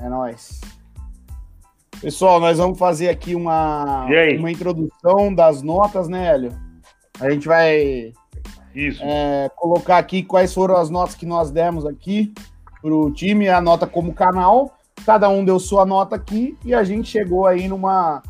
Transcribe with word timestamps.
É 0.00 0.08
nóis. 0.08 0.60
Pessoal, 2.00 2.40
nós 2.40 2.56
vamos 2.56 2.78
fazer 2.78 3.10
aqui 3.10 3.34
uma, 3.34 4.06
uma 4.38 4.50
introdução 4.50 5.34
das 5.34 5.60
notas, 5.60 6.08
né, 6.08 6.34
Hélio? 6.34 6.52
A 7.20 7.28
gente 7.28 7.46
vai 7.46 8.14
é, 8.74 9.50
colocar 9.54 9.98
aqui 9.98 10.22
quais 10.22 10.54
foram 10.54 10.76
as 10.76 10.88
notas 10.88 11.14
que 11.14 11.26
nós 11.26 11.50
demos 11.50 11.84
aqui 11.84 12.32
para 12.80 12.94
o 12.94 13.10
time, 13.10 13.48
a 13.48 13.60
nota 13.60 13.86
como 13.86 14.14
canal. 14.14 14.74
Cada 15.04 15.28
um 15.28 15.44
deu 15.44 15.60
sua 15.60 15.84
nota 15.84 16.16
aqui 16.16 16.56
e 16.64 16.74
a 16.74 16.82
gente 16.82 17.10
chegou 17.10 17.46
aí 17.46 17.68
numa, 17.68 18.22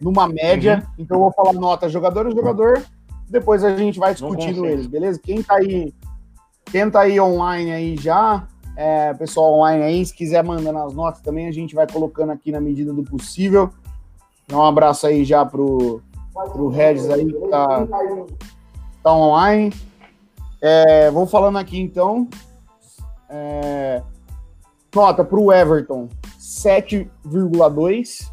numa 0.00 0.28
média. 0.28 0.84
Uhum. 0.86 0.94
Então 1.04 1.16
eu 1.16 1.22
vou 1.22 1.32
falar 1.32 1.52
nota 1.54 1.88
jogador 1.88 2.28
a 2.28 2.30
jogador, 2.30 2.84
depois 3.28 3.64
a 3.64 3.76
gente 3.76 3.98
vai 3.98 4.12
discutindo 4.12 4.64
eles, 4.64 4.86
beleza? 4.86 5.20
Quem 5.20 5.42
tá 5.42 5.56
aí, 5.56 5.92
quem 6.66 6.88
tá 6.88 7.00
aí 7.00 7.20
online 7.20 7.72
aí 7.72 7.96
já, 7.96 8.46
é, 8.76 9.14
pessoal 9.14 9.54
online 9.54 9.82
aí, 9.82 10.04
se 10.04 10.14
quiser 10.14 10.44
mandando 10.44 10.78
as 10.78 10.92
notas 10.92 11.22
também, 11.22 11.48
a 11.48 11.52
gente 11.52 11.74
vai 11.74 11.86
colocando 11.86 12.30
aqui 12.30 12.52
na 12.52 12.60
medida 12.60 12.92
do 12.92 13.02
possível. 13.02 13.70
Dá 14.46 14.58
um 14.58 14.64
abraço 14.64 15.06
aí 15.06 15.24
já 15.24 15.44
pro, 15.46 16.02
pro 16.52 16.68
Regis 16.68 17.08
aí 17.08 17.24
que 17.24 17.48
tá, 17.48 17.86
tá 19.02 19.12
online. 19.14 19.72
É, 20.60 21.10
vou 21.10 21.26
falando 21.26 21.56
aqui 21.56 21.80
então. 21.80 22.28
É, 23.28 24.02
nota 24.94 25.24
pro 25.24 25.50
Everton 25.50 26.08
7,2. 26.38 28.30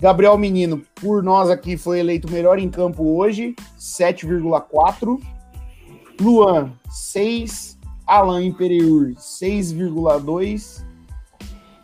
Gabriel 0.00 0.38
Menino, 0.38 0.82
por 0.94 1.22
nós 1.24 1.50
aqui, 1.50 1.76
foi 1.76 1.98
eleito 1.98 2.30
melhor 2.30 2.60
em 2.60 2.70
campo 2.70 3.16
hoje, 3.16 3.56
7,4. 3.76 5.20
Luan, 6.20 6.72
6. 6.88 7.77
Alan 8.08 8.42
Imperiur, 8.42 9.14
6,2. 9.16 10.82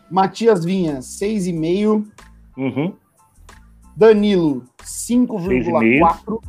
Matias 0.09 0.65
Vinha, 0.65 0.97
6,5. 0.97 2.03
Uhum. 2.57 2.95
Danilo, 3.95 4.63
5,4. 4.83 6.41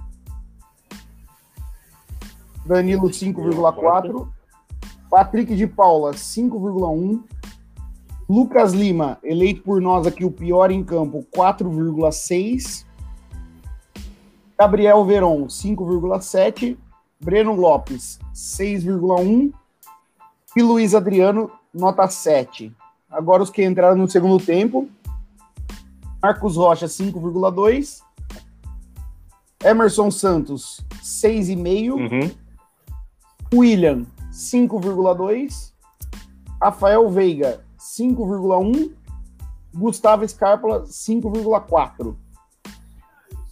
Danilo, 2.64 3.10
5,4. 3.10 4.28
Patrick 5.10 5.54
de 5.54 5.66
Paula, 5.66 6.12
5,1. 6.12 7.22
Lucas 8.28 8.72
Lima, 8.72 9.18
eleito 9.22 9.62
por 9.62 9.80
nós 9.80 10.06
aqui 10.06 10.24
o 10.24 10.30
pior 10.30 10.70
em 10.70 10.82
campo, 10.82 11.24
4,6. 11.36 12.86
Gabriel 14.58 15.04
Veron, 15.04 15.46
5,7. 15.46 16.78
Breno 17.20 17.54
Lopes, 17.54 18.18
6,1 18.34 19.52
e 20.56 20.62
Luiz 20.62 20.94
Adriano, 20.94 21.50
nota 21.72 22.08
7. 22.08 22.74
Agora 23.10 23.42
os 23.42 23.50
que 23.50 23.62
entraram 23.62 23.94
no 23.94 24.08
segundo 24.08 24.42
tempo. 24.42 24.88
Marcos 26.22 26.56
Rocha, 26.56 26.86
5,2. 26.86 28.00
Emerson 29.62 30.10
Santos, 30.10 30.82
6,5. 31.02 31.92
Uhum. 31.92 32.30
William, 33.54 34.06
5,2. 34.32 35.72
Rafael 36.60 37.06
Veiga, 37.10 37.60
5,1. 37.78 38.92
Gustavo 39.74 40.26
Scarpa, 40.26 40.84
5,4. 40.84 42.16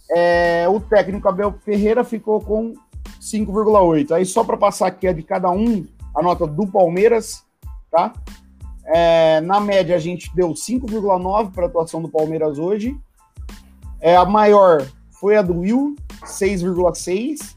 É, 0.09 0.67
o 0.67 0.79
técnico 0.79 1.29
Abel 1.29 1.53
Ferreira 1.63 2.03
ficou 2.03 2.41
com 2.41 2.73
5,8. 3.21 4.11
Aí 4.11 4.25
só 4.25 4.43
para 4.43 4.57
passar 4.57 4.87
aqui 4.87 5.07
a 5.07 5.13
de 5.13 5.21
cada 5.21 5.51
um, 5.51 5.85
a 6.15 6.21
nota 6.21 6.47
do 6.47 6.65
Palmeiras, 6.67 7.43
tá? 7.91 8.13
É, 8.85 9.41
na 9.41 9.59
média, 9.59 9.95
a 9.95 9.99
gente 9.99 10.33
deu 10.35 10.49
5,9 10.49 11.51
para 11.51 11.65
a 11.65 11.67
atuação 11.67 12.01
do 12.01 12.09
Palmeiras 12.09 12.59
hoje. 12.59 12.97
É, 13.99 14.15
a 14.15 14.25
maior 14.25 14.85
foi 15.19 15.35
a 15.35 15.41
do 15.41 15.59
Will, 15.59 15.95
6,6. 16.23 17.55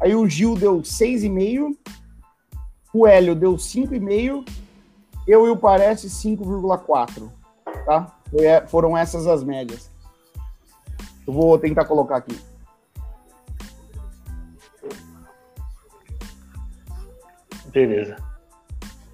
Aí 0.00 0.14
o 0.14 0.26
Gil 0.28 0.54
deu 0.54 0.80
6,5. 0.80 1.76
O 2.94 3.06
Hélio 3.06 3.34
deu 3.34 3.54
5,5. 3.54 4.48
Eu 5.26 5.46
e 5.46 5.50
o 5.50 5.56
Parece 5.56 6.08
5,4. 6.08 7.28
Tá? 7.84 8.16
É, 8.34 8.66
foram 8.66 8.96
essas 8.96 9.26
as 9.26 9.42
médias. 9.42 9.90
Eu 11.26 11.32
vou 11.32 11.58
tentar 11.58 11.84
colocar 11.84 12.16
aqui. 12.16 12.38
Beleza. 17.72 18.16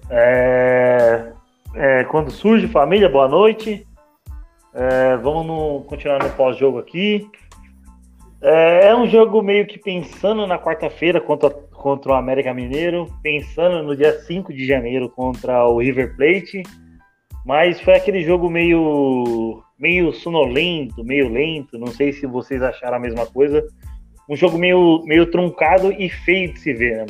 É, 0.09 1.31
é, 1.75 2.03
quando 2.05 2.31
surge 2.31 2.67
família, 2.67 3.09
boa 3.09 3.27
noite. 3.27 3.85
É, 4.73 5.17
vamos 5.17 5.45
no, 5.45 5.81
continuar 5.87 6.23
no 6.23 6.29
pós-jogo 6.31 6.79
aqui. 6.79 7.29
É, 8.41 8.87
é, 8.87 8.95
um 8.95 9.07
jogo 9.07 9.41
meio 9.41 9.65
que 9.65 9.79
pensando 9.79 10.45
na 10.45 10.59
quarta-feira 10.59 11.19
contra, 11.19 11.49
contra 11.49 12.11
o 12.11 12.15
América 12.15 12.53
Mineiro, 12.53 13.11
pensando 13.21 13.83
no 13.83 13.95
dia 13.95 14.19
5 14.21 14.53
de 14.53 14.65
janeiro 14.65 15.09
contra 15.09 15.65
o 15.67 15.79
River 15.79 16.15
Plate, 16.15 16.63
mas 17.45 17.81
foi 17.81 17.95
aquele 17.95 18.23
jogo 18.23 18.49
meio, 18.49 19.63
meio 19.79 20.13
sonolento, 20.13 21.03
meio 21.03 21.29
lento, 21.29 21.79
não 21.79 21.87
sei 21.87 22.13
se 22.13 22.27
vocês 22.27 22.61
acharam 22.61 22.97
a 22.97 22.99
mesma 22.99 23.25
coisa. 23.25 23.65
Um 24.29 24.35
jogo 24.35 24.57
meio, 24.57 25.03
meio 25.05 25.25
truncado 25.31 25.91
e 25.91 26.09
feio 26.09 26.53
de 26.53 26.59
se 26.59 26.73
ver, 26.73 26.97
né? 26.97 27.05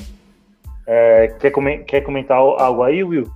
É, 0.89 1.27
quer, 1.39 1.51
quer 1.83 2.01
comentar 2.01 2.37
algo 2.37 2.81
aí, 2.81 3.03
Will? 3.03 3.29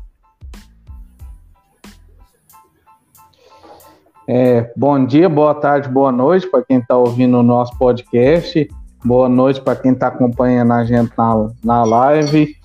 É, 4.26 4.72
bom 4.78 5.06
dia, 5.06 5.28
boa 5.28 5.54
tarde, 5.54 5.90
boa 5.90 6.14
noite 6.14 6.50
para 6.50 6.64
quem 6.64 6.78
está 6.78 6.96
ouvindo 6.96 7.38
o 7.38 7.44
nosso 7.44 7.78
podcast. 7.78 8.70
Boa 9.04 9.28
noite 9.28 9.60
para 9.60 9.76
quem 9.76 9.92
está 9.92 10.08
acompanhando 10.08 10.72
a 10.72 10.86
gente 10.86 11.12
na, 11.18 11.50
na 11.62 11.84
live. 11.84 12.56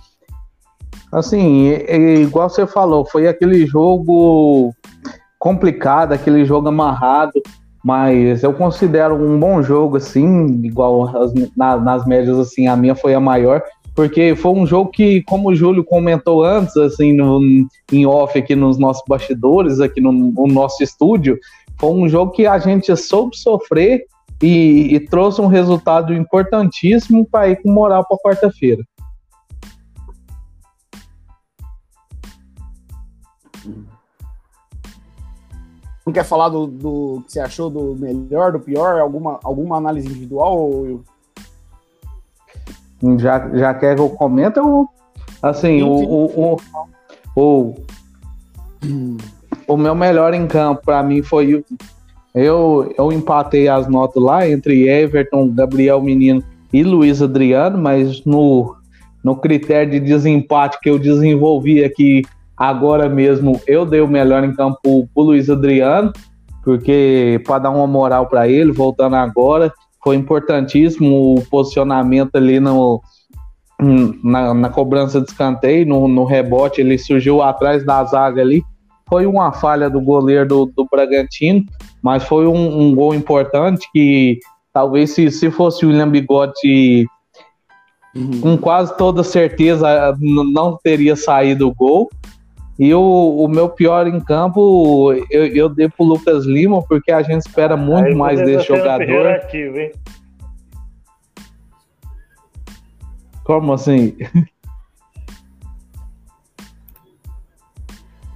Assim, 1.11 1.71
é, 1.71 1.97
é, 1.97 2.15
igual 2.21 2.49
você 2.49 2.65
falou, 2.65 3.05
foi 3.05 3.27
aquele 3.27 3.67
jogo 3.67 4.73
complicado, 5.37 6.13
aquele 6.13 6.45
jogo 6.45 6.69
amarrado, 6.69 7.43
mas 7.85 8.45
eu 8.45 8.53
considero 8.53 9.17
um 9.17 9.39
bom 9.39 9.63
jogo, 9.63 9.97
assim, 9.97 10.47
igual 10.63 11.17
as, 11.17 11.33
na, 11.57 11.77
nas 11.77 12.07
médias, 12.07 12.39
assim, 12.39 12.69
a 12.69 12.77
minha 12.77 12.95
foi 12.95 13.15
a 13.15 13.21
maior, 13.21 13.63
porque 13.97 14.37
foi 14.37 14.53
um 14.53 14.67
jogo 14.67 14.91
que, 14.91 15.23
como 15.23 15.49
o 15.49 15.55
Júlio 15.55 15.83
comentou 15.83 16.45
antes, 16.45 16.77
assim, 16.77 17.15
no, 17.15 17.41
em 17.91 18.05
off 18.05 18.39
aqui 18.39 18.55
nos 18.55 18.79
nossos 18.79 19.03
bastidores, 19.09 19.81
aqui 19.81 20.03
no, 20.03 20.12
no 20.12 20.47
nosso 20.47 20.84
estúdio, 20.84 21.39
foi 21.81 21.91
um 21.91 22.07
jogo 22.07 22.33
que 22.33 22.47
a 22.47 22.59
gente 22.59 22.95
soube 22.95 23.34
sofrer 23.34 24.05
e, 24.43 24.95
e 24.95 25.01
trouxe 25.01 25.41
um 25.41 25.47
resultado 25.47 26.12
importantíssimo 26.12 27.27
para 27.27 27.49
ir 27.49 27.62
com 27.62 27.73
moral 27.73 28.07
para 28.07 28.19
quarta-feira. 28.19 28.84
Não 36.05 36.13
quer 36.13 36.25
falar 36.25 36.51
do, 36.51 36.67
do, 36.67 37.23
que 37.27 37.33
você 37.33 37.41
achou 37.41 37.71
do 37.71 37.97
melhor, 37.97 38.53
do 38.53 38.61
pior? 38.61 39.01
Alguma, 39.01 39.41
alguma 39.43 39.78
análise 39.78 40.07
individual? 40.07 40.57
Ou 40.59 41.03
já, 43.19 43.49
já 43.55 43.75
quer 43.75 43.95
que 43.95 44.01
eu 44.01 44.11
comente? 44.11 44.59
Ou, 44.59 44.89
assim, 45.43 45.83
o, 45.83 45.91
o, 45.91 46.57
o, 47.37 47.75
o, 49.67 49.77
meu 49.77 49.95
melhor 49.95 50.34
em 50.34 50.47
campo 50.47 50.83
para 50.84 51.03
mim 51.03 51.23
foi 51.23 51.65
eu, 52.34 52.93
eu 52.99 53.12
empatei 53.12 53.69
as 53.69 53.89
notas 53.89 54.23
lá 54.23 54.49
entre 54.49 54.89
Everton, 54.89 55.49
Gabriel 55.55 56.03
Menino 56.03 56.43
e 56.73 56.83
Luiz 56.83 57.23
Adriano, 57.23 57.79
mas 57.79 58.25
no, 58.25 58.77
no 59.25 59.37
critério 59.37 59.93
de 59.93 60.01
desempate 60.01 60.78
que 60.81 60.91
eu 60.91 60.98
desenvolvi 60.98 61.83
aqui 61.83 62.22
agora 62.57 63.09
mesmo, 63.09 63.60
eu 63.66 63.84
dei 63.84 64.01
o 64.01 64.09
melhor 64.09 64.45
em 64.45 64.54
campo 64.54 65.09
pro 65.15 65.22
Luiz 65.22 65.48
Adriano, 65.48 66.13
porque 66.63 67.41
para 67.47 67.60
dar 67.60 67.71
uma 67.71 67.87
moral 67.87 68.27
para 68.27 68.48
ele, 68.48 68.72
voltando 68.72 69.16
agora, 69.16 69.72
foi 70.07 70.15
importantíssimo 70.15 71.35
o 71.35 71.43
posicionamento 71.51 72.37
ali 72.37 72.61
no, 72.61 73.03
na, 74.23 74.55
na 74.55 74.69
cobrança 74.69 75.21
de 75.21 75.29
escanteio, 75.29 75.85
no, 75.85 76.07
no, 76.07 76.25
rebote, 76.25 76.81
ele 76.81 76.97
surgiu 76.97 77.43
atrás 77.43 77.85
da 77.85 78.05
zaga 78.05 78.41
ali. 78.41 78.63
Foi 79.09 79.27
uma 79.27 79.51
falha 79.51 79.91
do 79.91 80.01
goleiro 80.01 80.47
do, 80.47 80.67
do 80.67 80.87
Bragantino, 80.89 81.65
mas 82.01 82.23
foi 82.23 82.47
um, 82.47 82.83
um, 82.83 82.95
gol 82.95 83.17
importante 83.17 83.89
que 83.93 84.39
talvez 84.73 85.11
se, 85.11 85.29
se 85.29 85.51
fosse 85.51 85.85
o 85.85 85.89
William 85.89 86.09
Bigode 86.09 87.09
uhum. 88.15 88.41
com 88.41 88.57
quase 88.57 88.97
toda 88.97 89.25
certeza 89.25 90.17
não 90.21 90.79
teria 90.85 91.17
saído 91.17 91.67
o 91.67 91.75
gol. 91.75 92.09
E 92.78 92.93
o, 92.93 93.01
o 93.01 93.49
meu 93.49 93.71
pior 93.71 94.07
em 94.07 94.21
campo, 94.21 95.13
eu, 95.31 95.47
eu 95.47 95.69
dei 95.69 95.89
pro 95.89 96.05
Lucas 96.05 96.45
Lima, 96.45 96.83
porque 96.83 97.11
a 97.11 97.23
gente 97.23 97.41
espera 97.47 97.77
muito 97.77 98.09
Aí 98.09 98.15
mais 98.15 98.39
desse 98.39 98.67
jogador. 98.67 99.27
Ativo, 99.28 99.78
hein? 99.78 99.93
Como 103.45 103.73
assim? 103.73 104.17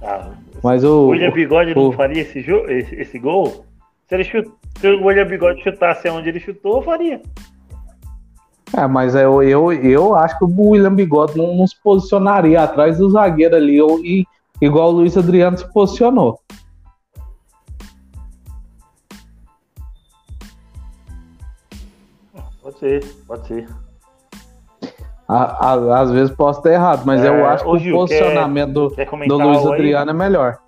Ah, 0.03 0.31
Mas 0.63 0.83
o. 0.83 1.09
William 1.09 1.31
Bigode 1.31 1.73
o, 1.73 1.75
não 1.75 1.91
faria 1.91 2.23
esse, 2.23 2.39
esse, 2.39 2.95
esse 2.95 3.19
gol? 3.19 3.67
Se, 4.07 4.15
ele 4.15 4.23
chut, 4.23 4.51
se 4.79 4.87
o 4.87 5.05
William 5.05 5.27
Bigode 5.27 5.61
chutasse 5.61 6.09
onde 6.09 6.29
ele 6.29 6.39
chutou, 6.39 6.81
faria. 6.81 7.21
É, 8.75 8.87
mas 8.87 9.15
eu, 9.15 9.43
eu, 9.43 9.71
eu 9.73 10.15
acho 10.15 10.37
que 10.37 10.45
o 10.45 10.69
William 10.69 10.95
Bigode 10.95 11.37
não, 11.37 11.55
não 11.55 11.67
se 11.67 11.75
posicionaria 11.81 12.63
atrás 12.63 12.97
do 12.97 13.09
zagueiro 13.09 13.55
ali, 13.55 13.75
eu, 13.75 13.99
e, 13.99 14.25
igual 14.61 14.89
o 14.89 14.91
Luiz 14.91 15.17
Adriano 15.17 15.57
se 15.57 15.71
posicionou. 15.73 16.39
Pode 22.61 22.79
ser, 22.79 23.05
pode 23.27 23.47
ser. 23.47 23.67
às 25.27 26.11
vezes 26.11 26.33
posso 26.33 26.59
estar 26.59 26.71
errado, 26.71 27.03
mas 27.05 27.21
é, 27.21 27.27
eu 27.27 27.45
acho 27.45 27.65
que 27.65 27.79
Gil, 27.79 27.95
o 27.95 27.99
posicionamento 27.99 28.89
quer, 28.95 29.05
do, 29.05 29.17
quer 29.17 29.27
do 29.27 29.37
Luiz 29.37 29.65
Adriano 29.65 30.11
aí? 30.11 30.15
é 30.15 30.17
melhor. 30.17 30.59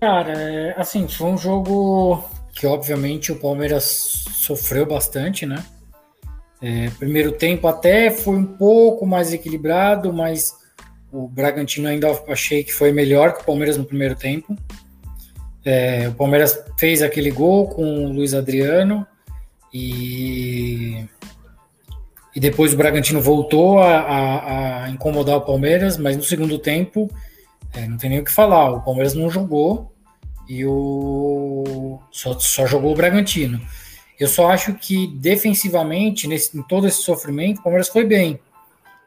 Cara, 0.00 0.32
é, 0.32 0.74
assim, 0.80 1.08
foi 1.08 1.26
um 1.26 1.36
jogo 1.36 2.24
que 2.60 2.66
obviamente 2.66 3.32
o 3.32 3.36
Palmeiras 3.36 4.26
sofreu 4.34 4.84
bastante, 4.84 5.46
né? 5.46 5.64
É, 6.60 6.90
primeiro 6.98 7.32
tempo 7.32 7.66
até 7.66 8.10
foi 8.10 8.36
um 8.36 8.44
pouco 8.44 9.06
mais 9.06 9.32
equilibrado, 9.32 10.12
mas 10.12 10.54
o 11.10 11.26
Bragantino 11.26 11.88
ainda 11.88 12.08
achei 12.28 12.62
que 12.62 12.70
foi 12.70 12.92
melhor 12.92 13.32
que 13.32 13.40
o 13.40 13.46
Palmeiras 13.46 13.78
no 13.78 13.84
primeiro 13.86 14.14
tempo. 14.14 14.54
É, 15.64 16.06
o 16.08 16.12
Palmeiras 16.12 16.62
fez 16.78 17.00
aquele 17.00 17.30
gol 17.30 17.66
com 17.66 18.04
o 18.04 18.12
Luiz 18.12 18.34
Adriano 18.34 19.06
e, 19.72 21.02
e 22.36 22.40
depois 22.40 22.74
o 22.74 22.76
Bragantino 22.76 23.22
voltou 23.22 23.78
a, 23.78 24.00
a, 24.00 24.84
a 24.84 24.90
incomodar 24.90 25.38
o 25.38 25.46
Palmeiras, 25.46 25.96
mas 25.96 26.14
no 26.14 26.22
segundo 26.22 26.58
tempo 26.58 27.10
é, 27.72 27.86
não 27.86 27.96
tem 27.96 28.10
nem 28.10 28.18
o 28.20 28.24
que 28.24 28.30
falar. 28.30 28.70
O 28.70 28.82
Palmeiras 28.82 29.14
não 29.14 29.30
jogou 29.30 29.90
e 30.50 30.66
o 30.66 32.00
só, 32.10 32.36
só 32.40 32.66
jogou 32.66 32.90
o 32.90 32.96
Bragantino. 32.96 33.60
Eu 34.18 34.26
só 34.26 34.50
acho 34.50 34.74
que 34.74 35.06
defensivamente, 35.06 36.26
nesse, 36.26 36.58
em 36.58 36.62
todo 36.64 36.88
esse 36.88 37.02
sofrimento, 37.02 37.60
o 37.60 37.62
Palmeiras 37.62 37.88
foi 37.88 38.04
bem. 38.04 38.40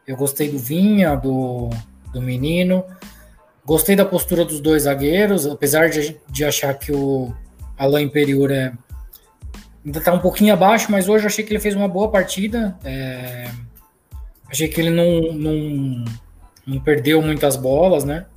Eu 0.08 0.16
gostei 0.16 0.50
do 0.50 0.58
Vinha, 0.58 1.18
do, 1.18 1.70
do 2.14 2.22
menino. 2.22 2.86
Gostei 3.66 3.94
da 3.94 4.06
postura 4.06 4.46
dos 4.46 4.62
dois 4.62 4.84
zagueiros, 4.84 5.46
apesar 5.46 5.90
de, 5.90 6.18
de 6.30 6.46
achar 6.46 6.74
que 6.76 6.94
o 6.94 7.34
Alain 7.78 8.06
Imperiur 8.06 8.50
é, 8.50 8.72
ainda 9.86 10.00
está 10.00 10.14
um 10.14 10.20
pouquinho 10.20 10.54
abaixo, 10.54 10.90
mas 10.90 11.10
hoje 11.10 11.26
eu 11.26 11.28
achei 11.28 11.44
que 11.44 11.52
ele 11.52 11.60
fez 11.60 11.76
uma 11.76 11.90
boa 11.90 12.10
partida. 12.10 12.78
É, 12.86 13.52
achei 14.48 14.70
que 14.70 14.80
ele 14.80 14.92
não, 14.92 15.34
não, 15.34 16.06
não 16.66 16.80
perdeu 16.80 17.22
muitas 17.22 17.58
bolas, 17.58 18.06
né? 18.06 18.28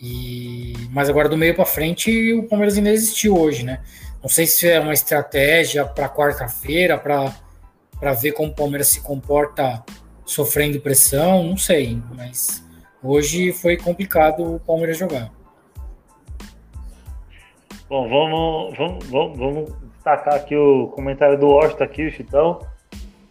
E, 0.00 0.72
mas 0.90 1.08
agora 1.08 1.28
do 1.28 1.36
meio 1.36 1.54
para 1.54 1.66
frente 1.66 2.32
o 2.32 2.44
Palmeiras 2.44 2.76
ainda 2.76 2.90
existiu 2.90 3.36
hoje, 3.38 3.64
né? 3.64 3.80
Não 4.22 4.28
sei 4.28 4.46
se 4.46 4.68
é 4.68 4.80
uma 4.80 4.92
estratégia 4.92 5.84
para 5.84 6.08
quarta-feira, 6.08 6.98
para 6.98 8.12
ver 8.14 8.32
como 8.32 8.50
o 8.50 8.54
Palmeiras 8.54 8.88
se 8.88 9.00
comporta 9.00 9.82
sofrendo 10.24 10.80
pressão, 10.80 11.42
não 11.44 11.56
sei, 11.56 12.00
mas 12.14 12.62
Hoje 13.02 13.50
foi 13.50 13.78
complicado 13.78 14.56
o 14.56 14.60
Palmeiras 14.60 14.98
jogar. 14.98 15.30
Bom, 17.88 18.08
vamos, 18.10 18.76
vamos, 18.76 19.06
vamos, 19.06 19.38
vamos 19.38 19.72
destacar 19.94 20.34
aqui 20.34 20.54
o 20.54 20.88
comentário 20.88 21.38
do 21.38 21.48
Washington 21.48 21.84
aqui, 21.84 22.06
o 22.06 22.12
Chitão. 22.12 22.60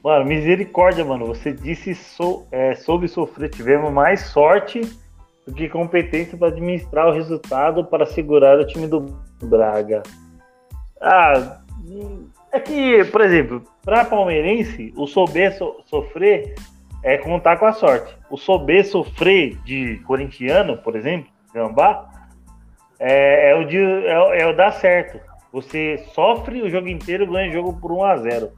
Mano, 0.04 0.26
misericórdia, 0.26 1.06
mano. 1.06 1.28
Você 1.28 1.54
disse 1.54 1.94
so, 1.94 2.48
é, 2.52 2.74
sobre 2.74 3.08
sofrer. 3.08 3.52
Tivemos 3.52 3.94
mais 3.94 4.22
sorte 4.22 4.82
do 5.50 5.56
que 5.56 5.68
competência 5.68 6.38
para 6.38 6.50
administrar 6.50 7.08
o 7.08 7.12
resultado 7.12 7.84
para 7.84 8.06
segurar 8.06 8.60
o 8.60 8.68
time 8.68 8.86
do 8.86 9.02
Braga. 9.42 10.04
Ah, 11.02 11.60
é 12.52 12.60
que, 12.60 13.04
por 13.06 13.22
exemplo, 13.22 13.64
para 13.84 14.06
palmeirense, 14.06 14.94
o 14.96 15.08
souber 15.08 15.58
so, 15.58 15.82
sofrer 15.88 16.54
é 17.04 17.18
contar 17.18 17.58
com 17.58 17.66
a 17.66 17.74
sorte. 17.74 18.16
O 18.30 18.38
sober 18.38 18.86
sofrer 18.86 19.56
de 19.64 19.98
corintiano, 20.06 20.78
por 20.78 20.96
exemplo, 20.96 21.32
Gambá, 21.52 22.08
é, 23.00 23.50
é, 23.52 23.56
o 23.56 23.66
de, 23.66 23.78
é, 23.78 24.42
é, 24.42 24.48
o 24.48 24.56
dar 24.56 24.72
certo. 24.74 25.20
Você 25.52 25.98
sofre 26.14 26.62
o 26.62 26.70
jogo 26.70 26.88
inteiro 26.88 27.26
ganha 27.26 27.50
o 27.50 27.54
jogo 27.54 27.74
por 27.74 27.92
1 27.92 28.04
a 28.04 28.18
0 28.18 28.52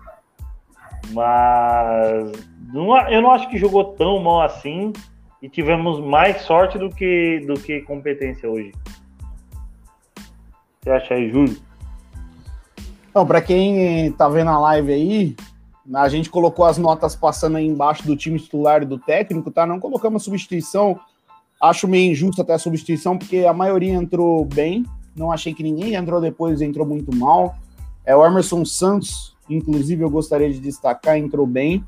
Mas 1.13 2.31
não, 2.73 3.09
eu 3.09 3.21
não 3.21 3.31
acho 3.31 3.49
que 3.49 3.57
jogou 3.57 3.93
tão 3.93 4.19
mal 4.19 4.41
assim 4.41 4.91
e 5.41 5.49
tivemos 5.49 5.99
mais 5.99 6.41
sorte 6.43 6.77
do 6.77 6.89
que, 6.89 7.43
do 7.47 7.55
que 7.55 7.81
competência 7.81 8.49
hoje. 8.49 8.71
Você 10.81 10.89
acha 10.89 11.13
aí, 11.13 11.29
Júlio? 11.31 11.57
Não, 13.13 13.25
para 13.25 13.41
quem 13.41 14.11
tá 14.13 14.29
vendo 14.29 14.49
a 14.49 14.59
live 14.59 14.93
aí, 14.93 15.35
a 15.93 16.07
gente 16.07 16.29
colocou 16.29 16.65
as 16.65 16.77
notas 16.77 17.15
passando 17.15 17.57
aí 17.57 17.65
embaixo 17.65 18.05
do 18.05 18.15
time 18.15 18.39
titular 18.39 18.83
e 18.83 18.85
do 18.85 18.97
técnico, 18.97 19.51
tá? 19.51 19.65
Não 19.65 19.79
colocamos 19.79 20.23
substituição. 20.23 20.99
Acho 21.59 21.87
meio 21.87 22.11
injusto 22.11 22.41
até 22.41 22.53
a 22.53 22.59
substituição, 22.59 23.17
porque 23.17 23.39
a 23.39 23.53
maioria 23.53 23.93
entrou 23.93 24.45
bem. 24.45 24.85
Não 25.15 25.31
achei 25.31 25.53
que 25.53 25.63
ninguém 25.63 25.95
entrou 25.95 26.21
depois, 26.21 26.61
entrou 26.61 26.85
muito 26.85 27.13
mal. 27.15 27.55
É 28.05 28.15
o 28.15 28.25
Emerson 28.25 28.63
Santos, 28.63 29.35
inclusive, 29.49 30.03
eu 30.03 30.09
gostaria 30.09 30.51
de 30.51 30.59
destacar, 30.59 31.17
entrou 31.17 31.45
bem. 31.45 31.83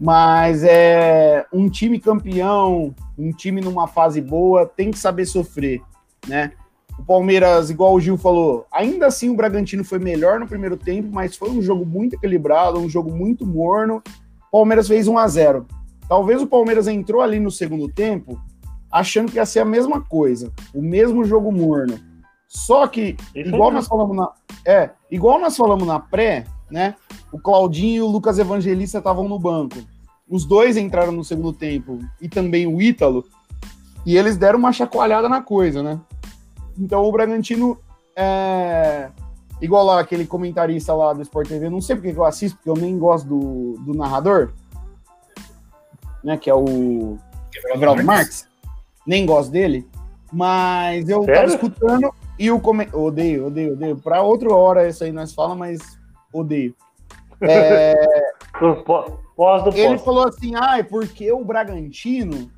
Mas 0.00 0.62
é 0.62 1.44
um 1.52 1.68
time 1.68 1.98
campeão, 1.98 2.94
um 3.18 3.32
time 3.32 3.60
numa 3.60 3.86
fase 3.86 4.20
boa, 4.20 4.64
tem 4.64 4.90
que 4.90 4.98
saber 4.98 5.26
sofrer, 5.26 5.80
né? 6.26 6.52
O 6.98 7.04
Palmeiras, 7.04 7.70
igual 7.70 7.94
o 7.94 8.00
Gil 8.00 8.16
falou, 8.16 8.66
ainda 8.72 9.06
assim 9.06 9.30
o 9.30 9.34
Bragantino 9.34 9.84
foi 9.84 9.98
melhor 9.98 10.40
no 10.40 10.48
primeiro 10.48 10.76
tempo, 10.76 11.08
mas 11.12 11.36
foi 11.36 11.50
um 11.50 11.62
jogo 11.62 11.86
muito 11.86 12.14
equilibrado, 12.14 12.78
um 12.78 12.88
jogo 12.88 13.14
muito 13.14 13.46
morno. 13.46 14.02
O 14.48 14.50
Palmeiras 14.58 14.88
fez 14.88 15.06
1 15.06 15.16
a 15.18 15.28
0. 15.28 15.66
Talvez 16.08 16.42
o 16.42 16.46
Palmeiras 16.46 16.88
entrou 16.88 17.20
ali 17.20 17.38
no 17.38 17.50
segundo 17.50 17.88
tempo 17.88 18.40
achando 18.90 19.30
que 19.30 19.36
ia 19.36 19.46
ser 19.46 19.60
a 19.60 19.64
mesma 19.64 20.00
coisa, 20.00 20.52
o 20.74 20.82
mesmo 20.82 21.24
jogo 21.24 21.52
morno. 21.52 21.98
Só 22.48 22.86
que, 22.86 23.16
igual 23.34 23.70
nós 23.70 23.86
falamos 23.86 24.16
na. 24.16 24.32
É, 24.64 24.90
igual 25.10 25.38
nós 25.38 25.56
falamos 25.56 25.86
na 25.86 26.00
pré, 26.00 26.44
né? 26.70 26.94
O 27.32 27.38
Claudinho 27.38 27.96
e 27.96 28.02
o 28.02 28.06
Lucas 28.06 28.38
Evangelista 28.38 28.98
estavam 28.98 29.28
no 29.28 29.38
banco. 29.38 29.76
Os 30.28 30.44
dois 30.44 30.76
entraram 30.76 31.12
no 31.12 31.24
segundo 31.24 31.52
tempo 31.52 31.98
e 32.20 32.28
também 32.28 32.66
o 32.66 32.80
Ítalo. 32.80 33.24
E 34.04 34.16
eles 34.16 34.36
deram 34.36 34.58
uma 34.58 34.72
chacoalhada 34.72 35.28
na 35.28 35.42
coisa, 35.42 35.82
né? 35.82 36.00
Então 36.78 37.04
o 37.04 37.12
Bragantino 37.12 37.78
é 38.14 39.10
igual 39.60 39.84
lá 39.84 40.00
aquele 40.00 40.26
comentarista 40.26 40.94
lá 40.94 41.12
do 41.12 41.22
Sport 41.22 41.48
TV, 41.48 41.68
não 41.68 41.80
sei 41.80 41.96
porque 41.96 42.10
eu 42.10 42.24
assisto, 42.24 42.56
porque 42.56 42.70
eu 42.70 42.76
nem 42.76 42.98
gosto 42.98 43.26
do, 43.26 43.74
do 43.80 43.94
narrador, 43.94 44.52
né, 46.22 46.36
que 46.36 46.48
é 46.48 46.54
o 46.54 47.18
Everaldo 47.74 48.04
Marques. 48.04 48.46
Nem 49.06 49.26
gosto 49.26 49.50
dele, 49.50 49.88
mas 50.32 51.08
eu 51.08 51.24
Sério? 51.24 51.40
tava 51.40 51.54
escutando 51.54 52.14
e 52.38 52.50
o 52.50 52.60
come... 52.60 52.88
odeio, 52.92 53.46
odeio, 53.46 53.72
odeio. 53.72 53.96
Para 53.96 54.22
outra 54.22 54.54
hora 54.54 54.88
isso 54.88 55.02
aí 55.02 55.10
nós 55.10 55.32
fala, 55.32 55.54
mas 55.54 55.97
odeio. 56.32 56.74
É... 57.40 57.94
ele 59.76 59.98
falou 59.98 60.26
assim: 60.26 60.54
ah, 60.56 60.78
é 60.78 60.82
porque 60.82 61.30
o 61.30 61.44
Bragantino 61.44 62.50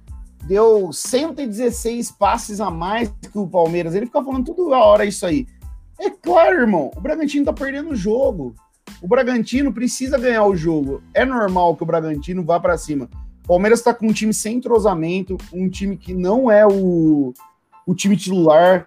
deu 0.44 0.92
116 0.92 2.10
passes 2.12 2.60
a 2.60 2.70
mais 2.70 3.10
que 3.10 3.38
o 3.38 3.46
Palmeiras. 3.46 3.94
Ele 3.94 4.06
fica 4.06 4.22
falando 4.22 4.54
toda 4.54 4.78
hora 4.78 5.04
isso 5.04 5.26
aí. 5.26 5.46
É 5.98 6.08
claro, 6.08 6.60
irmão, 6.60 6.90
o 6.96 7.00
Bragantino 7.00 7.44
tá 7.44 7.52
perdendo 7.52 7.90
o 7.90 7.96
jogo. 7.96 8.54
O 9.02 9.06
Bragantino 9.06 9.72
precisa 9.72 10.18
ganhar 10.18 10.44
o 10.44 10.56
jogo. 10.56 11.02
É 11.12 11.24
normal 11.24 11.76
que 11.76 11.82
o 11.82 11.86
Bragantino 11.86 12.42
vá 12.42 12.58
para 12.58 12.78
cima. 12.78 13.08
O 13.44 13.48
Palmeiras 13.48 13.82
tá 13.82 13.92
com 13.92 14.06
um 14.06 14.12
time 14.12 14.32
sem 14.32 14.56
entrosamento, 14.56 15.36
um 15.52 15.68
time 15.68 15.96
que 15.96 16.14
não 16.14 16.50
é 16.50 16.66
o, 16.66 17.34
o 17.86 17.94
time 17.94 18.16
titular. 18.16 18.86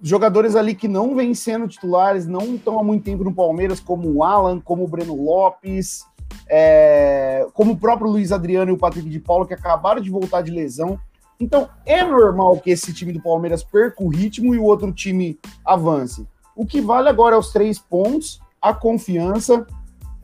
Jogadores 0.00 0.54
ali 0.54 0.74
que 0.74 0.86
não 0.86 1.16
vêm 1.16 1.34
sendo 1.34 1.66
titulares, 1.66 2.26
não 2.26 2.54
estão 2.54 2.78
há 2.78 2.84
muito 2.84 3.04
tempo 3.04 3.24
no 3.24 3.34
Palmeiras, 3.34 3.80
como 3.80 4.08
o 4.08 4.22
Alan, 4.22 4.60
como 4.60 4.84
o 4.84 4.88
Breno 4.88 5.14
Lopes, 5.14 6.04
é, 6.48 7.46
como 7.52 7.72
o 7.72 7.76
próprio 7.76 8.10
Luiz 8.10 8.30
Adriano 8.30 8.70
e 8.70 8.74
o 8.74 8.78
Patrick 8.78 9.08
de 9.08 9.18
Paulo, 9.18 9.46
que 9.46 9.54
acabaram 9.54 10.00
de 10.00 10.10
voltar 10.10 10.42
de 10.42 10.50
lesão. 10.50 10.98
Então, 11.40 11.68
é 11.86 12.02
normal 12.02 12.58
que 12.58 12.70
esse 12.70 12.92
time 12.92 13.12
do 13.12 13.22
Palmeiras 13.22 13.62
perca 13.62 14.02
o 14.02 14.08
ritmo 14.08 14.54
e 14.54 14.58
o 14.58 14.64
outro 14.64 14.92
time 14.92 15.38
avance. 15.64 16.26
O 16.54 16.66
que 16.66 16.80
vale 16.80 17.08
agora 17.08 17.36
é 17.36 17.38
os 17.38 17.52
três 17.52 17.78
pontos, 17.78 18.40
a 18.60 18.74
confiança. 18.74 19.64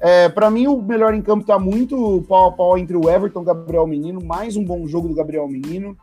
É, 0.01 0.29
para 0.29 0.51
mim, 0.51 0.67
o 0.67 0.83
melhor 0.83 1.15
em 1.15 1.23
campo 1.23 1.43
está 1.43 1.59
muito 1.59 2.25
pau 2.29 2.49
a 2.49 2.53
pau 2.53 2.77
entre 2.77 2.97
o 2.97 3.09
Everton 3.09 3.41
e 3.41 3.43
o 3.43 3.45
Gabriel 3.47 3.87
Menino. 3.87 4.25
Mais 4.25 4.57
um 4.57 4.65
bom 4.65 4.87
jogo 4.87 5.09
do 5.09 5.15
Gabriel 5.15 5.47
Menino. 5.47 5.97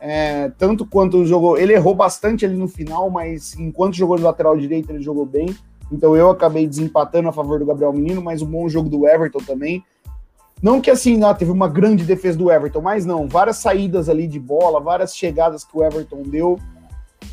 É, 0.00 0.50
tanto 0.58 0.86
quanto 0.86 1.24
jogou. 1.24 1.56
Ele 1.58 1.72
errou 1.72 1.94
bastante 1.94 2.44
ali 2.44 2.56
no 2.56 2.68
final, 2.68 3.10
mas 3.10 3.58
enquanto 3.58 3.94
jogou 3.94 4.16
de 4.16 4.22
lateral 4.22 4.56
direito, 4.56 4.90
ele 4.90 5.02
jogou 5.02 5.24
bem. 5.24 5.54
Então 5.90 6.16
eu 6.16 6.30
acabei 6.30 6.66
desempatando 6.66 7.28
a 7.28 7.32
favor 7.32 7.58
do 7.58 7.66
Gabriel 7.66 7.92
Menino, 7.92 8.20
mas 8.20 8.42
um 8.42 8.46
bom 8.46 8.68
jogo 8.68 8.88
do 8.88 9.06
Everton 9.06 9.38
também. 9.38 9.84
Não 10.62 10.80
que 10.80 10.90
assim, 10.90 11.22
ah, 11.22 11.34
teve 11.34 11.50
uma 11.50 11.68
grande 11.68 12.04
defesa 12.04 12.36
do 12.36 12.50
Everton, 12.50 12.80
mas 12.80 13.04
não, 13.04 13.28
várias 13.28 13.58
saídas 13.58 14.08
ali 14.08 14.26
de 14.26 14.40
bola, 14.40 14.80
várias 14.80 15.14
chegadas 15.14 15.64
que 15.64 15.76
o 15.76 15.84
Everton 15.84 16.22
deu. 16.22 16.58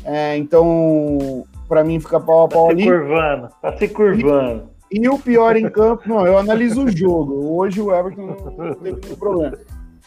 É, 0.04 0.36
então, 0.36 1.44
para 1.66 1.82
mim 1.82 1.98
fica 1.98 2.20
pau 2.20 2.44
a 2.44 2.48
pau 2.48 2.66
tá 2.66 2.72
ali. 2.72 2.84
Tá 2.84 2.90
se 2.90 2.98
curvando, 2.98 3.48
tá 3.62 3.76
se 3.76 3.88
curvando. 3.88 4.62
E, 4.90 4.98
e, 5.00 5.08
o 5.08 5.18
pior 5.18 5.56
em 5.56 5.68
campo, 5.70 6.02
não, 6.06 6.26
eu 6.26 6.36
analiso 6.38 6.84
o 6.84 6.90
jogo. 6.90 7.56
Hoje 7.56 7.80
o 7.80 7.94
Everton 7.94 8.36
não 8.56 8.74
teve 8.74 9.16
problema. 9.16 9.56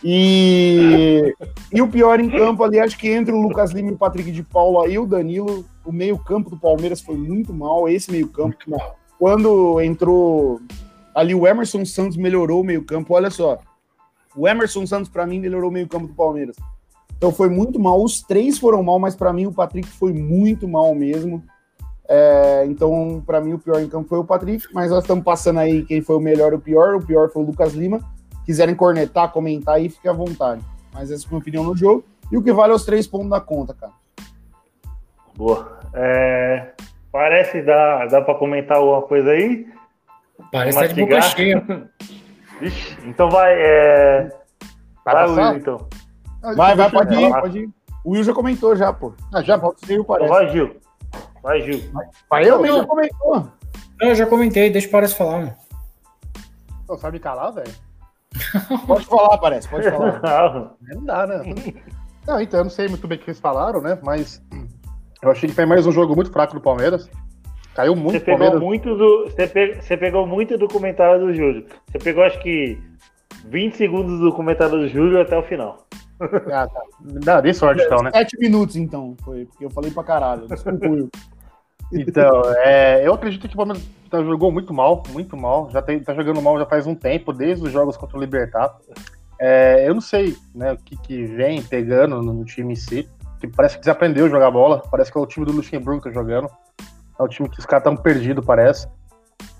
E, 0.03 1.33
e 1.73 1.81
o 1.81 1.87
pior 1.87 2.19
em 2.19 2.29
campo 2.29 2.63
ali, 2.63 2.79
acho 2.79 2.97
que 2.97 3.09
entre 3.09 3.33
o 3.33 3.41
Lucas 3.41 3.71
Lima 3.71 3.89
e 3.89 3.93
o 3.93 3.97
Patrick 3.97 4.31
de 4.31 4.43
Paula 4.43 4.87
e 4.87 4.99
o 4.99 5.07
Danilo, 5.07 5.65
o 5.83 5.91
meio-campo 5.91 6.49
do 6.49 6.57
Palmeiras 6.57 7.01
foi 7.01 7.17
muito 7.17 7.53
mal. 7.53 7.89
Esse 7.89 8.11
meio-campo, 8.11 8.55
quando 9.17 9.81
entrou 9.81 10.61
ali 11.15 11.33
o 11.33 11.47
Emerson 11.47 11.83
Santos 11.83 12.15
melhorou 12.15 12.61
o 12.61 12.63
meio-campo. 12.63 13.13
Olha 13.13 13.31
só, 13.31 13.59
o 14.35 14.47
Emerson 14.47 14.85
Santos, 14.85 15.09
para 15.09 15.25
mim, 15.25 15.39
melhorou 15.39 15.69
o 15.69 15.73
meio-campo 15.73 16.07
do 16.07 16.13
Palmeiras. 16.13 16.55
Então 17.17 17.31
foi 17.31 17.49
muito 17.49 17.79
mal. 17.79 18.01
Os 18.03 18.21
três 18.21 18.59
foram 18.59 18.83
mal, 18.83 18.99
mas 18.99 19.15
para 19.15 19.33
mim 19.33 19.47
o 19.47 19.51
Patrick 19.51 19.87
foi 19.87 20.13
muito 20.13 20.67
mal 20.67 20.93
mesmo. 20.93 21.43
É, 22.07 22.65
então, 22.67 23.21
para 23.25 23.41
mim, 23.41 23.53
o 23.53 23.59
pior 23.59 23.81
em 23.81 23.89
campo 23.89 24.07
foi 24.07 24.19
o 24.19 24.23
Patrick, 24.23 24.65
mas 24.71 24.91
nós 24.91 25.03
estamos 25.03 25.25
passando 25.25 25.59
aí 25.59 25.83
quem 25.83 26.01
foi 26.01 26.15
o 26.15 26.21
melhor 26.21 26.53
e 26.53 26.55
o 26.55 26.59
pior. 26.59 26.95
O 26.95 27.05
pior 27.05 27.29
foi 27.31 27.41
o 27.41 27.45
Lucas 27.45 27.73
Lima 27.73 27.99
quiserem 28.47 28.73
cornetar, 28.73 29.29
comentar 29.29 29.75
aí, 29.75 29.89
fique 29.89 30.07
à 30.07 30.13
vontade. 30.13 30.61
Mas 30.93 31.11
essa 31.11 31.25
é 31.25 31.27
a 31.27 31.29
minha 31.29 31.41
opinião 31.41 31.63
no 31.65 31.75
jogo. 31.75 32.05
E 32.31 32.37
o 32.37 32.41
que 32.41 32.53
vale 32.53 32.71
é 32.71 32.75
os 32.75 32.85
três 32.85 33.05
pontos 33.05 33.29
da 33.29 33.41
conta, 33.41 33.73
cara. 33.73 33.91
Boa. 35.35 35.79
É, 35.93 36.71
parece 37.11 37.61
dar, 37.61 38.07
dá 38.07 38.21
para 38.21 38.35
comentar 38.35 38.77
alguma 38.77 39.01
coisa 39.01 39.31
aí? 39.31 39.67
Parece 40.49 40.79
tá 40.79 40.87
de 40.87 41.01
boca 41.01 41.21
cheia. 41.21 41.89
Ixi, 42.61 42.97
então 43.05 43.29
vai. 43.29 43.53
É... 43.53 44.31
Vai, 45.03 45.13
vai 45.13 45.27
Will, 45.27 45.57
então. 45.57 45.87
Vai, 46.55 46.75
vai, 46.75 46.89
pode 46.89 47.15
ir, 47.15 47.29
pode 47.29 47.59
ir. 47.59 47.69
O 48.03 48.11
Will 48.11 48.23
já 48.23 48.33
comentou 48.33 48.75
já, 48.75 48.93
pô. 48.93 49.13
Ah, 49.33 49.41
já, 49.41 49.59
pode 49.59 49.85
ser, 49.85 50.03
parece. 50.05 50.25
Então 50.25 50.35
vai, 50.37 50.49
Gil. 50.49 50.77
Vai, 51.43 51.61
Gil. 51.61 51.91
Vai, 52.29 52.49
eu 52.49 52.61
mesmo 52.61 52.77
já 52.77 52.85
comentou. 52.85 53.47
Eu 53.99 54.15
já 54.15 54.25
comentei, 54.25 54.69
deixa 54.69 54.87
o 54.87 54.91
Parece 54.91 55.15
falar, 55.15 55.39
mano. 55.39 55.55
Pô, 56.87 56.97
sabe 56.97 57.19
calar, 57.19 57.51
velho? 57.51 57.86
Pode 58.85 59.05
falar, 59.05 59.37
parece, 59.37 59.67
pode 59.69 59.89
falar. 59.89 60.75
Não 60.81 61.05
dá, 61.05 61.27
né? 61.27 61.55
Não, 62.27 62.41
então, 62.41 62.59
eu 62.59 62.63
não 62.65 62.69
sei 62.69 62.89
muito 62.89 63.07
bem 63.07 63.17
o 63.17 63.21
que 63.21 63.29
eles 63.29 63.39
falaram, 63.39 63.81
né? 63.81 63.97
Mas 64.03 64.43
eu 65.21 65.31
achei 65.31 65.47
que 65.47 65.55
foi 65.55 65.65
mais 65.65 65.87
um 65.87 65.91
jogo 65.93 66.13
muito 66.13 66.31
fraco 66.31 66.53
do 66.53 66.61
Palmeiras. 66.61 67.09
Caiu 67.73 67.95
muito. 67.95 68.19
Você 68.19 68.19
pegou 68.19 68.39
Palmeiras. 68.39 68.61
muito 68.61 68.95
do. 68.95 69.29
Você, 69.29 69.47
pe... 69.47 69.75
você 69.75 69.95
pegou 69.95 70.27
muito 70.27 70.57
do 70.57 70.67
comentário 70.67 71.25
do 71.25 71.33
Júlio. 71.33 71.65
Você 71.89 71.99
pegou, 71.99 72.23
acho 72.23 72.37
que, 72.39 72.77
20 73.45 73.77
segundos 73.77 74.19
do 74.19 74.33
comentário 74.33 74.77
do 74.77 74.87
Júlio 74.89 75.21
até 75.21 75.37
o 75.37 75.43
final. 75.43 75.87
Ah, 76.51 76.67
tá. 76.67 76.81
Dá, 76.99 77.41
dei 77.41 77.53
sorte, 77.53 77.83
então, 77.83 78.01
né? 78.01 78.11
7 78.11 78.37
minutos, 78.39 78.75
então, 78.75 79.15
foi, 79.23 79.45
porque 79.45 79.63
eu 79.63 79.69
falei 79.69 79.91
pra 79.91 80.03
caralho. 80.03 80.47
Desculpa, 80.47 80.87
Então, 81.91 82.41
é, 82.57 83.07
eu 83.07 83.13
acredito 83.13 83.47
que 83.47 83.53
o 83.53 83.57
Palmeiras 83.57 83.87
tá, 84.09 84.21
jogou 84.23 84.51
muito 84.51 84.73
mal, 84.73 85.03
muito 85.09 85.37
mal. 85.37 85.69
Já 85.71 85.81
tem, 85.81 85.99
tá 85.99 86.13
jogando 86.13 86.41
mal 86.41 86.59
já 86.59 86.65
faz 86.65 86.85
um 86.85 86.95
tempo, 86.95 87.31
desde 87.31 87.65
os 87.65 87.71
jogos 87.71 87.95
contra 87.95 88.17
o 88.17 88.19
Libertar. 88.19 88.75
É, 89.39 89.87
eu 89.87 89.93
não 89.93 90.01
sei 90.01 90.35
né, 90.53 90.73
o 90.73 90.77
que, 90.77 90.97
que 90.97 91.25
vem 91.25 91.61
pegando 91.61 92.21
no 92.21 92.43
time 92.43 92.73
em 92.73 92.75
si. 92.75 93.09
Que 93.39 93.47
parece 93.47 93.75
que 93.75 93.81
desaprendeu 93.81 94.25
a 94.25 94.29
jogar 94.29 94.51
bola. 94.51 94.83
Parece 94.89 95.11
que 95.11 95.17
é 95.17 95.21
o 95.21 95.25
time 95.25 95.45
do 95.45 95.53
Luxemburgo 95.53 96.01
que 96.01 96.09
tá 96.09 96.13
jogando. 96.13 96.49
É 97.19 97.23
o 97.23 97.27
time 97.27 97.49
que 97.49 97.59
os 97.59 97.65
caras 97.65 97.85
estão 97.85 97.95
perdidos, 97.95 98.45
parece. 98.45 98.87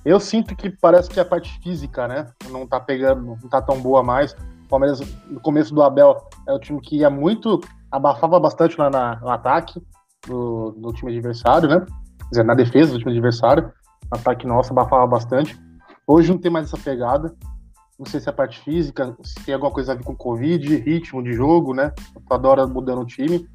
Eu 0.04 0.20
sinto 0.20 0.56
que 0.56 0.70
parece 0.70 1.10
que 1.10 1.20
a 1.20 1.26
parte 1.26 1.60
física, 1.62 2.08
né? 2.08 2.28
Não 2.50 2.68
tá 2.68 2.80
pegando, 2.80 3.24
não 3.24 3.50
tá 3.50 3.62
tão 3.62 3.80
boa 3.80 4.02
mais. 4.02 4.34
O 4.66 4.70
Palmeiras, 4.70 5.00
no 5.28 5.40
começo 5.40 5.74
do 5.74 5.82
Abel, 5.82 6.28
é 6.48 6.54
o 6.54 6.60
time 6.60 6.82
que 6.82 6.98
ia 6.98 7.10
muito, 7.10 7.62
abafava 7.92 8.40
bastante 8.40 8.78
na, 8.78 8.90
na 8.90 9.16
no 9.18 9.30
ataque 9.30 9.82
do, 10.28 10.72
do 10.72 10.94
time 10.94 11.12
adversário, 11.12 11.70
né? 11.70 11.86
Dizer, 12.30 12.44
na 12.44 12.54
defesa 12.54 12.94
do 12.94 13.00
time 13.00 13.12
adversário. 13.12 13.72
Ataque 14.12 14.48
nosso 14.48 14.72
abafava 14.72 15.06
bastante. 15.08 15.60
Hoje 16.06 16.32
não 16.32 16.38
tem 16.38 16.52
mais 16.52 16.68
essa 16.68 16.78
pegada. 16.78 17.36
Não 18.00 18.06
sei 18.06 18.20
se 18.20 18.30
é 18.30 18.32
a 18.32 18.36
parte 18.36 18.60
física, 18.60 19.18
se 19.24 19.36
tem 19.44 19.56
alguma 19.56 19.72
coisa 19.72 19.92
a 19.92 19.96
ver 19.96 20.04
com 20.04 20.16
Covid, 20.16 20.76
ritmo 20.78 21.24
de 21.24 21.34
jogo, 21.34 21.74
né? 21.74 21.92
Toda 22.30 22.48
hora 22.48 22.68
mudando 22.68 23.02
o 23.02 23.06
time. 23.06 23.48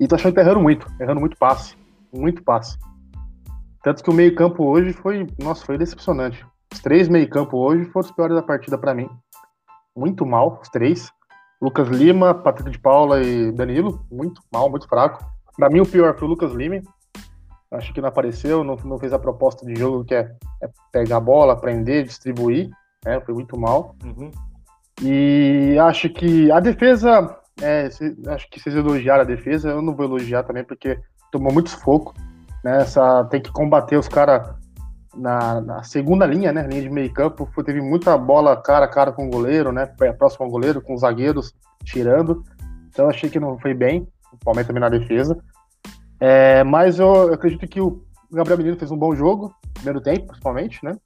E 0.00 0.06
tô 0.06 0.14
achando 0.14 0.32
que 0.32 0.40
tá 0.40 0.42
errando 0.42 0.60
muito, 0.60 0.86
errando 1.00 1.20
muito 1.20 1.36
passe. 1.36 1.76
Muito 2.14 2.42
passe. 2.44 2.78
Tanto 3.82 4.02
que 4.02 4.10
o 4.10 4.14
meio-campo 4.14 4.64
hoje 4.64 4.92
foi, 4.92 5.26
nossa, 5.42 5.64
foi 5.64 5.76
decepcionante. 5.76 6.46
Os 6.72 6.80
três 6.80 7.08
meio-campo 7.08 7.56
hoje 7.56 7.84
foram 7.86 8.06
os 8.06 8.12
piores 8.12 8.36
da 8.36 8.42
partida 8.42 8.78
para 8.78 8.94
mim. 8.94 9.08
Muito 9.96 10.24
mal, 10.24 10.60
os 10.62 10.68
três. 10.68 11.10
Lucas 11.60 11.88
Lima, 11.88 12.32
Patrick 12.32 12.70
de 12.70 12.78
Paula 12.78 13.20
e 13.20 13.50
Danilo, 13.50 14.06
muito 14.10 14.40
mal, 14.52 14.70
muito 14.70 14.86
fraco. 14.86 15.24
Para 15.56 15.68
mim, 15.68 15.80
o 15.80 15.86
pior 15.86 16.16
foi 16.16 16.28
o 16.28 16.30
Lucas 16.30 16.52
Lima, 16.52 16.80
Acho 17.70 17.92
que 17.92 18.00
não 18.00 18.08
apareceu, 18.08 18.64
não, 18.64 18.76
não 18.76 18.98
fez 18.98 19.12
a 19.12 19.18
proposta 19.18 19.66
de 19.66 19.74
jogo 19.76 20.04
que 20.04 20.14
é, 20.14 20.32
é 20.62 20.68
pegar 20.90 21.18
a 21.18 21.20
bola, 21.20 21.52
aprender, 21.52 22.04
distribuir. 22.04 22.70
Né? 23.04 23.20
Foi 23.20 23.34
muito 23.34 23.58
mal. 23.58 23.94
Uhum. 24.02 24.30
E 25.02 25.76
acho 25.80 26.08
que 26.08 26.50
a 26.50 26.60
defesa. 26.60 27.36
É, 27.60 27.88
acho 28.28 28.48
que 28.50 28.60
vocês 28.60 28.74
elogiaram 28.74 29.22
a 29.22 29.26
defesa, 29.26 29.70
eu 29.70 29.82
não 29.82 29.94
vou 29.94 30.06
elogiar 30.06 30.44
também, 30.44 30.62
porque 30.62 30.98
tomou 31.30 31.52
muito 31.52 31.70
sufoco. 31.70 32.14
Né? 32.64 32.82
Essa, 32.82 33.24
tem 33.24 33.40
que 33.40 33.50
combater 33.50 33.96
os 33.96 34.08
caras 34.08 34.54
na, 35.14 35.60
na, 35.60 35.82
segunda 35.82 36.24
linha, 36.24 36.52
né? 36.52 36.66
Linha 36.66 36.82
de 36.82 36.90
meio 36.90 37.12
campo. 37.12 37.48
Teve 37.64 37.80
muita 37.80 38.16
bola 38.16 38.56
cara 38.56 38.84
a 38.84 38.88
cara 38.88 39.12
com 39.12 39.26
o 39.26 39.30
goleiro, 39.30 39.72
né? 39.72 39.86
Próximo 40.16 40.44
ao 40.44 40.50
goleiro, 40.50 40.80
com 40.80 40.94
os 40.94 41.00
zagueiros 41.00 41.54
tirando. 41.84 42.42
Então 42.88 43.08
achei 43.08 43.28
que 43.28 43.40
não 43.40 43.58
foi 43.58 43.74
bem. 43.74 44.06
O 44.32 44.36
Palmeiras 44.44 44.66
também 44.66 44.80
na 44.80 44.88
defesa. 44.88 45.36
É, 46.20 46.64
mas 46.64 46.98
eu 46.98 47.32
acredito 47.32 47.66
que 47.66 47.80
o 47.80 48.02
Gabriel 48.30 48.58
Menino 48.58 48.76
fez 48.76 48.90
um 48.90 48.96
bom 48.96 49.14
jogo, 49.14 49.54
primeiro 49.74 50.00
tempo, 50.00 50.26
principalmente, 50.26 50.84
né? 50.84 50.96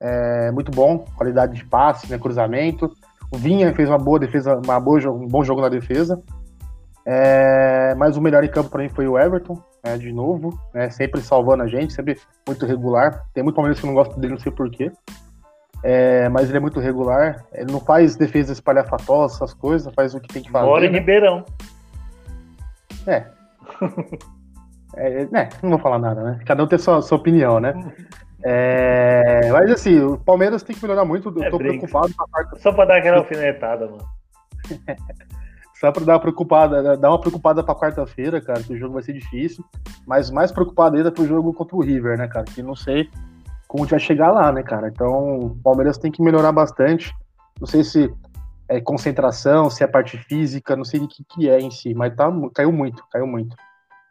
É, 0.00 0.50
muito 0.50 0.70
bom, 0.70 1.04
qualidade 1.16 1.54
de 1.54 1.64
passe, 1.64 2.10
né, 2.10 2.18
cruzamento. 2.18 2.90
O 3.32 3.36
Vinha 3.36 3.74
fez 3.74 3.88
uma 3.88 3.98
boa 3.98 4.18
defesa, 4.18 4.60
uma 4.64 4.78
boa, 4.78 5.00
um 5.10 5.26
bom 5.26 5.42
jogo 5.42 5.60
na 5.60 5.68
defesa. 5.68 6.22
É, 7.06 7.94
mas 7.96 8.16
o 8.16 8.20
melhor 8.20 8.42
em 8.44 8.50
campo 8.50 8.70
para 8.70 8.82
mim 8.82 8.88
foi 8.88 9.06
o 9.06 9.18
Everton, 9.18 9.62
né, 9.84 9.98
de 9.98 10.10
novo, 10.12 10.58
né, 10.72 10.88
sempre 10.88 11.20
salvando 11.20 11.62
a 11.62 11.66
gente, 11.66 11.92
sempre 11.92 12.18
muito 12.46 12.64
regular. 12.64 13.24
Tem 13.34 13.42
muito 13.42 13.56
palmeiras 13.56 13.80
que 13.80 13.86
não 13.86 13.94
gostam 13.94 14.18
dele, 14.18 14.34
não 14.34 14.40
sei 14.40 14.52
porquê. 14.52 14.90
É, 15.82 16.30
mas 16.30 16.48
ele 16.48 16.56
é 16.56 16.60
muito 16.60 16.80
regular. 16.80 17.44
Ele 17.52 17.70
não 17.70 17.80
faz 17.80 18.16
defesa 18.16 18.52
espalhafatosa, 18.52 19.34
essas 19.34 19.52
coisas, 19.52 19.92
faz 19.94 20.14
o 20.14 20.20
que 20.20 20.32
tem 20.32 20.42
que 20.42 20.50
fazer. 20.50 20.66
Mora 20.66 20.86
em 20.86 20.90
né? 20.90 20.98
Ribeirão. 20.98 21.44
É. 23.06 23.26
É, 24.96 25.26
né, 25.30 25.48
não 25.62 25.70
vou 25.70 25.78
falar 25.78 25.98
nada, 25.98 26.22
né? 26.22 26.40
Cada 26.44 26.62
um 26.62 26.66
tem 26.66 26.78
sua, 26.78 27.02
sua 27.02 27.18
opinião, 27.18 27.60
né? 27.60 27.74
É, 28.42 29.50
mas 29.50 29.70
assim, 29.70 29.98
o 30.00 30.18
Palmeiras 30.18 30.62
tem 30.62 30.76
que 30.76 30.82
melhorar 30.82 31.04
muito. 31.04 31.32
Eu 31.34 31.42
é 31.42 31.50
tô 31.50 31.58
brinco. 31.58 31.86
preocupado 31.86 32.14
com 32.14 32.24
a 32.24 32.28
parte. 32.28 32.60
Só 32.60 32.72
pra 32.72 32.84
dar 32.84 32.98
aquela 32.98 33.18
alfinetada, 33.18 33.86
mano. 33.86 34.04
Só 35.80 35.90
pra 35.90 36.04
dar 36.04 36.14
uma 36.14 36.20
preocupada, 36.20 36.96
dar 36.96 37.10
uma 37.10 37.20
preocupada 37.20 37.62
pra 37.62 37.74
quarta-feira, 37.74 38.40
cara, 38.40 38.62
que 38.62 38.72
o 38.72 38.78
jogo 38.78 38.94
vai 38.94 39.02
ser 39.02 39.12
difícil. 39.12 39.64
Mas 40.06 40.30
mais 40.30 40.52
preocupado 40.52 40.96
ainda 40.96 41.10
pro 41.10 41.26
jogo 41.26 41.52
contra 41.52 41.76
o 41.76 41.82
River, 41.82 42.16
né, 42.16 42.28
cara? 42.28 42.44
Que 42.44 42.62
não 42.62 42.76
sei 42.76 43.10
como 43.66 43.82
a 43.82 43.86
gente 43.86 43.90
vai 43.90 44.00
chegar 44.00 44.30
lá, 44.30 44.52
né, 44.52 44.62
cara? 44.62 44.88
Então, 44.88 45.38
o 45.38 45.50
Palmeiras 45.62 45.98
tem 45.98 46.12
que 46.12 46.22
melhorar 46.22 46.52
bastante. 46.52 47.12
Não 47.60 47.66
sei 47.66 47.82
se 47.82 48.14
é 48.68 48.80
concentração, 48.80 49.68
se 49.68 49.82
é 49.82 49.86
parte 49.86 50.16
física, 50.16 50.76
não 50.76 50.84
sei 50.84 51.00
o 51.00 51.08
que, 51.08 51.24
que 51.24 51.48
é 51.50 51.60
em 51.60 51.70
si, 51.70 51.92
mas 51.92 52.14
tá, 52.14 52.30
caiu 52.54 52.72
muito, 52.72 53.04
caiu 53.10 53.26
muito. 53.26 53.56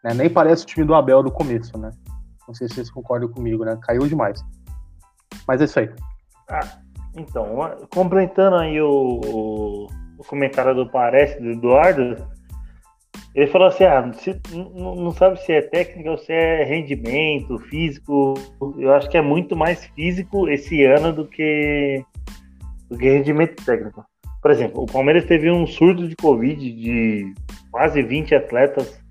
Né? 0.03 0.13
Nem 0.13 0.29
parece 0.29 0.63
o 0.63 0.67
time 0.67 0.86
do 0.86 0.93
Abel 0.93 1.24
do 1.24 1.31
começo, 1.31 1.77
né? 1.77 1.89
Não 2.48 2.53
sei 2.53 2.67
se 2.67 2.75
vocês 2.75 2.91
concordam 2.91 3.29
comigo, 3.29 3.63
né? 3.63 3.77
Caiu 3.81 4.05
demais. 4.07 4.43
Mas 5.48 5.62
é 5.62 5.65
isso 5.65 5.79
aí. 5.79 5.89
Ah, 6.50 6.79
então, 7.15 7.55
complementando 7.93 8.57
aí 8.57 8.79
o, 8.81 9.88
o, 10.17 10.24
comentário 10.27 10.75
do 10.75 10.89
Parece, 10.89 11.39
do 11.39 11.51
Eduardo, 11.51 12.27
ele 13.33 13.48
falou 13.48 13.67
assim: 13.67 13.86
ah, 13.86 14.12
se, 14.13 14.39
não, 14.51 14.95
não 14.95 15.12
sabe 15.12 15.39
se 15.41 15.53
é 15.53 15.62
técnica 15.62 16.12
ou 16.12 16.17
se 16.17 16.33
é 16.33 16.63
rendimento, 16.63 17.57
físico. 17.60 18.33
Eu 18.77 18.93
acho 18.93 19.10
que 19.10 19.17
é 19.17 19.22
muito 19.22 19.55
mais 19.55 19.86
físico 19.88 20.50
esse 20.50 20.83
ano 20.83 21.13
do 21.13 21.25
que, 21.25 22.03
do 22.89 22.98
que 22.98 23.10
rendimento 23.10 23.63
técnico. 23.63 24.05
Por 24.41 24.51
exemplo, 24.51 24.83
o 24.83 24.86
Palmeiras 24.86 25.25
teve 25.25 25.50
um 25.50 25.65
surto 25.65 26.07
de 26.07 26.15
Covid 26.17 26.60
de 26.74 27.33
quase 27.72 28.03
20 28.03 28.36
atletas 28.36 29.02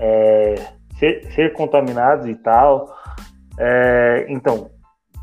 é, 0.00 0.54
ser, 0.98 1.30
ser, 1.32 1.52
contaminados 1.52 2.26
e 2.26 2.34
tal. 2.34 2.88
É, 3.58 4.26
então, 4.28 4.70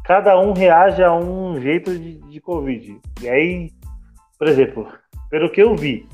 cada 0.06 0.40
um 0.40 0.54
reage 0.54 1.04
a 1.04 1.14
um 1.14 1.60
jeito 1.60 1.98
de, 1.98 2.20
de 2.20 2.40
Covid. 2.40 3.02
E 3.22 3.28
aí, 3.28 3.72
por 4.38 4.48
exemplo, 4.48 4.88
pelo 5.30 5.50
que 5.50 5.62
eu 5.62 5.76
vi, 5.76 6.08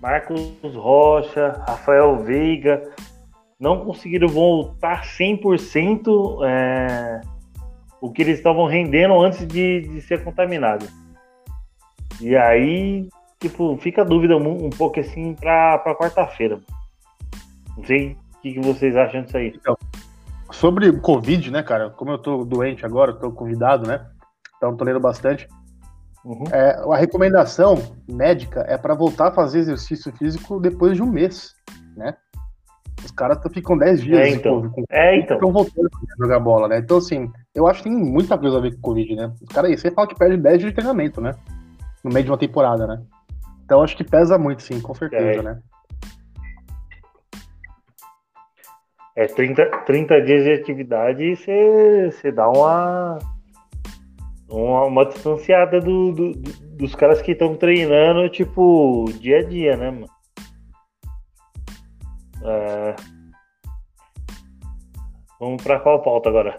Marcos 0.00 0.74
Rocha, 0.74 1.60
Rafael 1.66 2.22
Veiga 2.22 2.82
não 3.58 3.84
conseguiram 3.84 4.28
voltar 4.28 5.02
100% 5.02 6.46
é, 6.46 7.20
o 8.00 8.12
que 8.12 8.22
eles 8.22 8.38
estavam 8.38 8.66
rendendo 8.66 9.18
antes 9.20 9.46
de, 9.46 9.80
de 9.80 10.00
ser 10.02 10.22
contaminados. 10.22 10.88
E 12.20 12.36
aí, 12.36 13.08
tipo, 13.40 13.76
fica 13.78 14.02
a 14.02 14.04
dúvida 14.04 14.36
um, 14.36 14.66
um 14.66 14.70
pouco 14.70 15.00
assim 15.00 15.34
pra 15.34 15.78
quarta-feira. 15.98 16.60
Não 17.76 17.84
sei 17.84 18.12
o 18.12 18.40
que, 18.40 18.54
que, 18.54 18.60
vocês 18.60 18.96
acham 18.96 19.22
disso 19.22 19.36
aí. 19.36 19.52
Então, 19.54 19.76
sobre 20.50 20.88
o 20.88 21.00
Covid, 21.00 21.50
né, 21.50 21.62
cara? 21.62 21.90
Como 21.90 22.10
eu 22.10 22.18
tô 22.18 22.44
doente 22.44 22.84
agora, 22.84 23.12
tô 23.12 23.30
convidado, 23.30 23.86
né? 23.86 24.06
Então 24.56 24.76
tô 24.76 24.84
lendo 24.84 25.00
bastante. 25.00 25.48
Uhum. 26.24 26.44
É, 26.50 26.82
a 26.92 26.96
recomendação 26.96 27.76
médica 28.08 28.64
é 28.66 28.76
para 28.76 28.94
voltar 28.94 29.28
a 29.28 29.32
fazer 29.32 29.60
exercício 29.60 30.12
físico 30.16 30.58
depois 30.58 30.96
de 30.96 31.02
um 31.02 31.06
mês, 31.06 31.54
né? 31.96 32.16
Os 33.04 33.10
caras 33.12 33.38
ficam 33.52 33.78
10 33.78 34.02
dias 34.02 34.18
é, 34.18 34.30
então. 34.30 34.68
com, 34.70 34.82
é, 34.90 35.18
então. 35.18 35.36
ficam 35.36 35.52
voltando 35.52 35.86
a 35.86 36.24
jogar 36.24 36.40
bola, 36.40 36.66
né? 36.66 36.78
Então, 36.78 36.96
assim, 36.96 37.30
eu 37.54 37.68
acho 37.68 37.82
que 37.82 37.88
tem 37.88 37.96
muita 37.96 38.36
coisa 38.36 38.58
a 38.58 38.60
ver 38.60 38.72
com 38.72 38.78
o 38.78 38.80
Covid, 38.80 39.14
né? 39.14 39.32
Os 39.40 39.48
caras 39.48 39.70
aí, 39.70 39.78
você 39.78 39.90
fala 39.90 40.08
que 40.08 40.16
perde 40.16 40.36
10 40.36 40.58
dias 40.58 40.70
de 40.70 40.76
treinamento, 40.76 41.20
né? 41.20 41.32
No 42.02 42.12
meio 42.12 42.24
de 42.24 42.30
uma 42.32 42.38
temporada, 42.38 42.86
né? 42.86 43.00
Então, 43.64 43.82
acho 43.82 43.96
que 43.96 44.02
pesa 44.02 44.38
muito, 44.38 44.62
sim, 44.62 44.80
com 44.80 44.94
certeza, 44.94 45.40
é. 45.40 45.42
né? 45.42 45.60
É, 49.16 49.26
30, 49.26 49.64
30 49.86 50.20
dias 50.20 50.44
de 50.44 50.52
atividade 50.52 51.24
e 51.24 51.36
você 51.36 52.30
dá 52.30 52.46
uma 52.50 53.18
uma, 54.48 54.84
uma 54.84 55.06
distanciada 55.06 55.80
do, 55.80 56.12
do, 56.12 56.32
dos 56.76 56.94
caras 56.94 57.20
que 57.22 57.32
estão 57.32 57.56
treinando, 57.56 58.28
tipo, 58.28 59.06
dia 59.18 59.38
a 59.38 59.42
dia, 59.42 59.76
né, 59.76 59.90
mano? 59.90 60.08
É... 62.44 62.96
Vamos 65.40 65.62
para 65.62 65.80
qual 65.80 66.02
pauta 66.02 66.28
agora? 66.28 66.58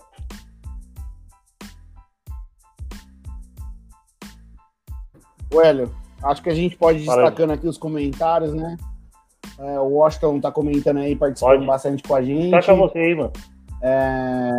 O 5.53 5.61
Hélio, 5.61 5.95
acho 6.23 6.43
que 6.43 6.49
a 6.49 6.55
gente 6.55 6.75
pode 6.75 6.99
ir 6.99 7.05
destacando 7.05 7.51
aqui 7.51 7.67
os 7.67 7.77
comentários, 7.77 8.53
né? 8.53 8.75
É, 9.59 9.79
o 9.79 9.87
Washington 9.95 10.39
tá 10.39 10.51
comentando 10.51 10.97
aí, 10.97 11.15
participando 11.15 11.55
pode. 11.55 11.65
bastante 11.65 12.03
com 12.03 12.15
a 12.15 12.21
gente. 12.21 12.51
Destaca 12.51 12.75
você 12.75 12.99
aí, 12.99 13.15
mano. 13.15 13.31
É... 13.81 14.51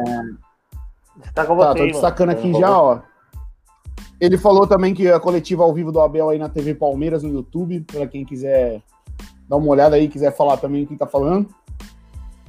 Destaca 1.17 1.55
você 1.55 1.67
tá, 1.67 1.75
tô 1.75 1.87
destacando 1.87 2.31
aqui 2.31 2.53
já, 2.53 2.83
ó. 2.83 3.01
Ele 4.21 4.37
falou 4.37 4.67
também 4.67 4.95
que 4.95 5.09
a 5.09 5.21
coletiva 5.21 5.63
ao 5.63 5.73
vivo 5.73 5.93
do 5.93 6.01
Abel 6.01 6.29
aí 6.29 6.39
na 6.39 6.49
TV 6.49 6.75
Palmeiras 6.75 7.23
no 7.23 7.31
YouTube, 7.31 7.85
para 7.93 8.07
quem 8.07 8.25
quiser 8.25 8.83
dar 9.49 9.57
uma 9.57 9.69
olhada 9.69 9.97
aí, 9.97 10.09
quiser 10.09 10.37
falar 10.37 10.57
também 10.57 10.83
o 10.83 10.87
que 10.87 10.97
tá 10.97 11.07
falando. 11.07 11.49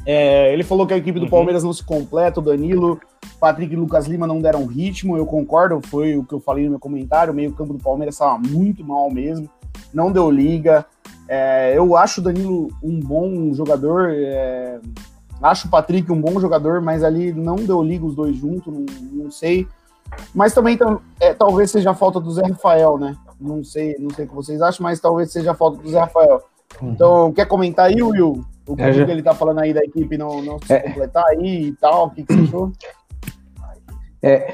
É, 0.05 0.51
ele 0.51 0.63
falou 0.63 0.87
que 0.87 0.93
a 0.93 0.97
equipe 0.97 1.19
do 1.19 1.25
uhum. 1.25 1.31
Palmeiras 1.31 1.63
não 1.63 1.73
se 1.73 1.83
completa, 1.83 2.39
o 2.39 2.43
Danilo, 2.43 2.99
Patrick 3.39 3.71
e 3.71 3.75
Lucas 3.75 4.07
Lima 4.07 4.25
não 4.25 4.41
deram 4.41 4.65
ritmo, 4.65 5.17
eu 5.17 5.25
concordo, 5.25 5.79
foi 5.87 6.17
o 6.17 6.23
que 6.23 6.33
eu 6.33 6.39
falei 6.39 6.63
no 6.63 6.71
meu 6.71 6.79
comentário, 6.79 7.31
o 7.31 7.35
meio 7.35 7.53
campo 7.53 7.73
do 7.73 7.83
Palmeiras 7.83 8.15
estava 8.15 8.39
muito 8.39 8.83
mal 8.83 9.11
mesmo, 9.11 9.49
não 9.93 10.11
deu 10.11 10.31
liga. 10.31 10.85
É, 11.31 11.77
eu 11.77 11.95
acho 11.95 12.19
o 12.19 12.23
Danilo 12.23 12.69
um 12.81 12.99
bom 12.99 13.53
jogador, 13.53 14.09
é, 14.09 14.79
acho 15.39 15.67
o 15.67 15.69
Patrick 15.69 16.11
um 16.11 16.19
bom 16.19 16.39
jogador, 16.39 16.81
mas 16.81 17.03
ali 17.03 17.31
não 17.31 17.55
deu 17.55 17.83
liga 17.83 18.03
os 18.03 18.15
dois 18.15 18.35
juntos, 18.35 18.73
não, 18.73 18.83
não 19.11 19.29
sei. 19.29 19.67
Mas 20.33 20.55
também 20.55 20.75
é, 21.19 21.31
talvez 21.35 21.69
seja 21.69 21.91
a 21.91 21.93
falta 21.93 22.19
do 22.19 22.31
Zé 22.31 22.41
Rafael, 22.41 22.97
né? 22.97 23.15
Não 23.39 23.63
sei, 23.63 23.95
não 23.99 24.09
sei 24.09 24.25
o 24.25 24.27
que 24.27 24.33
vocês 24.33 24.59
acham, 24.59 24.83
mas 24.83 24.99
talvez 24.99 25.31
seja 25.31 25.51
a 25.51 25.55
falta 25.55 25.77
do 25.83 25.87
Zé 25.87 25.99
Rafael. 25.99 26.41
Uhum. 26.81 26.91
Então, 26.93 27.31
quer 27.31 27.45
comentar 27.45 27.85
aí, 27.85 28.01
Will? 28.01 28.43
O 28.67 28.75
que, 28.75 28.81
é, 28.81 28.91
já... 28.91 29.07
ele 29.07 29.21
tá 29.21 29.35
falando 29.35 29.59
aí 29.59 29.71
da 29.71 29.81
equipe 29.81 30.17
não, 30.17 30.41
não 30.41 30.59
se 30.59 30.73
é... 30.73 30.79
completar 30.79 31.25
aí 31.25 31.67
e 31.67 31.71
tal? 31.73 32.07
O 32.07 32.09
que, 32.09 32.23
que 32.23 32.33
você 32.33 32.41
achou? 32.41 32.71
É, 34.21 34.51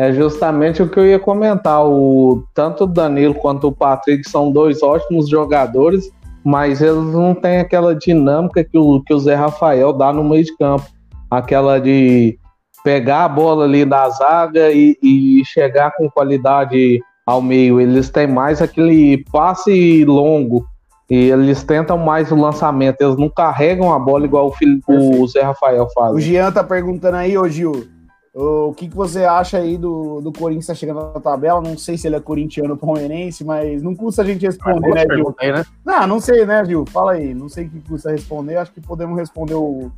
é 0.00 0.14
justamente 0.14 0.82
o 0.82 0.88
que 0.88 0.98
eu 0.98 1.04
ia 1.04 1.18
comentar. 1.18 1.86
O, 1.86 2.42
tanto 2.54 2.84
o 2.84 2.86
Danilo 2.86 3.34
quanto 3.34 3.68
o 3.68 3.72
Patrick 3.72 4.26
são 4.26 4.50
dois 4.50 4.82
ótimos 4.82 5.28
jogadores, 5.28 6.10
mas 6.42 6.80
eles 6.80 7.12
não 7.12 7.34
têm 7.34 7.58
aquela 7.58 7.94
dinâmica 7.94 8.64
que 8.64 8.78
o, 8.78 9.02
que 9.02 9.12
o 9.12 9.18
Zé 9.18 9.34
Rafael 9.34 9.92
dá 9.92 10.10
no 10.10 10.24
meio 10.24 10.42
de 10.42 10.56
campo. 10.56 10.86
Aquela 11.30 11.78
de 11.78 12.38
pegar 12.82 13.24
a 13.24 13.28
bola 13.28 13.66
ali 13.66 13.84
da 13.84 14.08
zaga 14.08 14.72
e, 14.72 14.96
e 15.02 15.42
chegar 15.44 15.94
com 15.94 16.08
qualidade 16.08 16.98
ao 17.26 17.42
meio. 17.42 17.78
Eles 17.78 18.08
têm 18.08 18.26
mais 18.26 18.62
aquele 18.62 19.22
passe 19.30 20.02
longo 20.06 20.64
e 21.10 21.28
eles 21.28 21.62
tentam 21.62 21.98
mais 21.98 22.32
o 22.32 22.36
lançamento. 22.36 23.02
Eles 23.02 23.18
não 23.18 23.28
carregam 23.28 23.92
a 23.92 23.98
bola 23.98 24.24
igual 24.24 24.46
o, 24.46 24.52
filho, 24.52 24.80
o 24.88 25.28
Zé 25.28 25.42
Rafael 25.42 25.86
faz. 25.94 26.14
O 26.14 26.20
Jean 26.20 26.50
tá 26.50 26.64
perguntando 26.64 27.18
aí, 27.18 27.36
ô 27.36 27.46
Gil, 27.46 27.84
o 28.32 28.72
que, 28.74 28.88
que 28.88 28.94
você 28.94 29.24
acha 29.24 29.58
aí 29.58 29.76
do, 29.76 30.20
do 30.20 30.32
Corinthians 30.32 30.66
tá 30.68 30.74
chegando 30.74 31.12
na 31.12 31.20
tabela? 31.20 31.60
Não 31.60 31.76
sei 31.76 31.98
se 31.98 32.06
ele 32.06 32.16
é 32.16 32.20
corintiano 32.20 32.70
ou 32.70 32.76
palmeirense, 32.76 33.44
mas 33.44 33.82
não 33.82 33.94
custa 33.94 34.22
a 34.22 34.24
gente 34.24 34.46
responder, 34.46 34.94
né, 34.94 35.04
Gil? 35.16 35.34
né? 35.40 35.64
Não, 35.84 36.06
não 36.06 36.20
sei, 36.20 36.46
né, 36.46 36.64
Gil? 36.64 36.84
Fala 36.86 37.12
aí. 37.12 37.34
Não 37.34 37.48
sei 37.48 37.66
o 37.66 37.70
que 37.70 37.80
custa 37.80 38.12
responder. 38.12 38.56
Acho 38.56 38.72
que 38.72 38.80
podemos 38.80 39.18
responder 39.18 39.54
o 39.54 39.90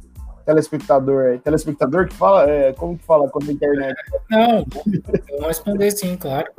telespectador 0.46 1.26
aí. 1.26 1.38
Telespectador 1.38 2.08
que 2.08 2.14
fala? 2.14 2.48
É, 2.48 2.72
como 2.72 2.96
que 2.96 3.04
fala 3.04 3.28
quando 3.28 3.50
a 3.50 3.52
internet? 3.52 3.94
Não, 4.30 4.64
vou 5.38 5.48
responder 5.48 5.90
sim, 5.90 6.16
claro. 6.16 6.50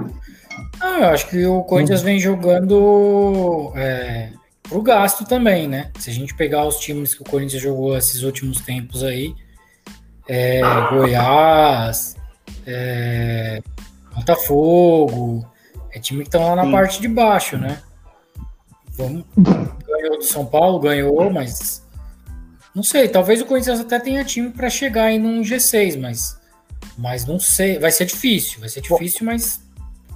Ah, 0.79 0.99
eu 0.99 1.05
acho 1.07 1.27
que 1.27 1.45
o 1.45 1.63
Corinthians 1.63 2.03
vem 2.03 2.19
jogando 2.19 3.71
é, 3.75 4.29
pro 4.61 4.81
gasto 4.81 5.25
também, 5.25 5.67
né? 5.67 5.91
Se 5.97 6.11
a 6.11 6.13
gente 6.13 6.35
pegar 6.35 6.67
os 6.67 6.77
times 6.77 7.15
que 7.15 7.23
o 7.23 7.25
Corinthians 7.25 7.61
jogou 7.61 7.97
esses 7.97 8.21
últimos 8.21 8.61
tempos 8.61 9.03
aí, 9.03 9.33
é, 10.27 10.61
Goiás, 10.89 12.15
é, 12.65 13.61
Botafogo, 14.15 15.45
é 15.91 15.99
time 15.99 16.21
que 16.21 16.27
estão 16.27 16.47
lá 16.47 16.55
na 16.55 16.65
sim. 16.65 16.71
parte 16.71 17.01
de 17.01 17.07
baixo, 17.07 17.57
né? 17.57 17.81
Vamos, 18.91 19.23
ganhou 19.35 20.17
do 20.17 20.23
São 20.23 20.45
Paulo, 20.45 20.79
ganhou, 20.79 21.29
mas 21.31 21.83
não 22.73 22.81
sei, 22.81 23.07
talvez 23.07 23.39
o 23.39 23.45
Corinthians 23.45 23.79
até 23.79 23.99
tenha 23.99 24.23
time 24.23 24.49
para 24.49 24.69
chegar 24.69 25.05
aí 25.05 25.19
num 25.19 25.41
G6, 25.41 25.99
mas, 25.99 26.39
mas 26.97 27.25
não 27.25 27.39
sei. 27.39 27.77
Vai 27.77 27.91
ser 27.91 28.05
difícil, 28.05 28.59
vai 28.59 28.69
ser 28.69 28.81
difícil, 28.81 29.25
mas. 29.25 29.61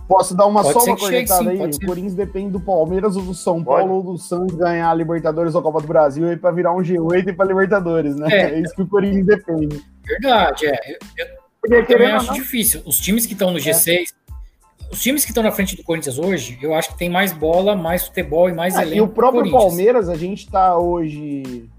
Posso 0.07 0.35
dar 0.35 0.45
uma 0.45 0.63
só 0.63 0.79
uma 0.83 0.97
cornetada 0.97 1.49
aí? 1.49 1.59
O 1.59 1.85
Corinthians 1.85 2.13
depende 2.13 2.51
do 2.51 2.61
Palmeiras 2.61 3.17
ou 3.17 3.23
do 3.23 3.33
São 3.33 3.61
Paulo 3.61 3.95
ou 3.95 4.03
do 4.03 4.17
Santos 4.17 4.55
ganhar 4.55 4.89
a 4.89 4.93
Libertadores 4.93 5.53
ou 5.53 5.59
a 5.59 5.63
Copa 5.63 5.81
do 5.81 5.87
Brasil 5.87 6.29
aí 6.29 6.37
para 6.37 6.51
virar 6.51 6.73
um 6.73 6.81
G8 6.81 7.27
e 7.27 7.33
para 7.33 7.45
Libertadores, 7.45 8.15
né? 8.15 8.27
É. 8.31 8.41
é. 8.53 8.59
isso 8.61 8.73
que 8.73 8.83
o 8.83 8.87
Corinthians 8.87 9.25
depende. 9.25 9.83
Verdade, 10.05 10.67
é. 10.67 10.91
Eu, 10.91 10.97
eu, 11.17 11.79
eu 11.79 11.85
também 11.85 12.11
acho 12.11 12.27
não. 12.27 12.33
difícil. 12.33 12.81
Os 12.85 12.97
times 12.99 13.25
que 13.25 13.33
estão 13.33 13.51
no 13.51 13.59
G6, 13.59 13.97
é. 13.97 14.33
os 14.89 15.01
times 15.01 15.25
que 15.25 15.31
estão 15.31 15.43
na 15.43 15.51
frente 15.51 15.75
do 15.75 15.83
Corinthians 15.83 16.17
hoje, 16.17 16.57
eu 16.61 16.73
acho 16.73 16.93
que 16.93 16.97
tem 16.97 17.09
mais 17.09 17.33
bola, 17.33 17.75
mais 17.75 18.07
futebol 18.07 18.49
e 18.49 18.53
mais 18.53 18.77
é, 18.77 18.83
elenco. 18.83 18.95
E 18.95 19.01
o 19.01 19.09
próprio 19.09 19.51
Palmeiras, 19.51 20.07
a 20.07 20.15
gente 20.15 20.45
está 20.45 20.77
hoje 20.77 21.69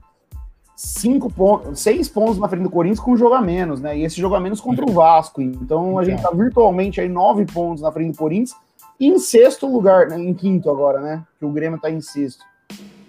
cinco 0.79 1.29
pontos, 1.29 1.81
seis 1.81 2.09
pontos 2.09 2.39
na 2.39 2.49
frente 2.49 2.63
do 2.63 2.71
Corinthians 2.71 3.01
com 3.01 3.11
um 3.11 3.17
jogo 3.17 3.35
a 3.35 3.41
menos, 3.41 3.81
né? 3.81 3.99
E 3.99 4.05
esse 4.05 4.21
jogo 4.21 4.37
a 4.37 4.41
menos 4.41 4.61
contra 4.61 4.85
o 4.85 4.93
Vasco. 4.93 5.43
Então 5.43 5.99
a 5.99 6.05
gente 6.05 6.23
tá 6.23 6.31
virtualmente 6.31 7.01
aí 7.01 7.09
nove 7.09 7.45
pontos 7.47 7.83
na 7.83 7.91
frente 7.91 8.13
do 8.13 8.17
Corinthians 8.17 8.55
e 9.01 9.09
em 9.09 9.19
sexto 9.19 9.67
lugar, 9.67 10.07
né? 10.07 10.17
em 10.17 10.33
quinto 10.33 10.71
agora, 10.71 11.01
né? 11.01 11.25
Que 11.37 11.45
o 11.45 11.51
Grêmio 11.51 11.81
tá 11.81 11.91
em 11.91 12.01
sexto. 12.01 12.45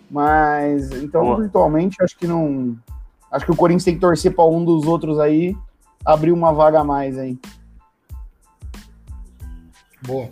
Mas 0.09 0.91
então 0.93 1.21
Boa. 1.21 1.41
virtualmente 1.41 1.97
acho 2.01 2.17
que 2.17 2.25
não, 2.25 2.75
acho 3.31 3.45
que 3.45 3.51
o 3.51 3.55
Corinthians 3.55 3.83
tem 3.83 3.93
que 3.93 4.01
torcer 4.01 4.33
para 4.33 4.45
um 4.45 4.65
dos 4.65 4.87
outros 4.87 5.19
aí 5.19 5.55
abrir 6.03 6.31
uma 6.31 6.51
vaga 6.51 6.79
a 6.79 6.83
mais 6.83 7.19
aí. 7.19 7.37
Boa. 10.01 10.29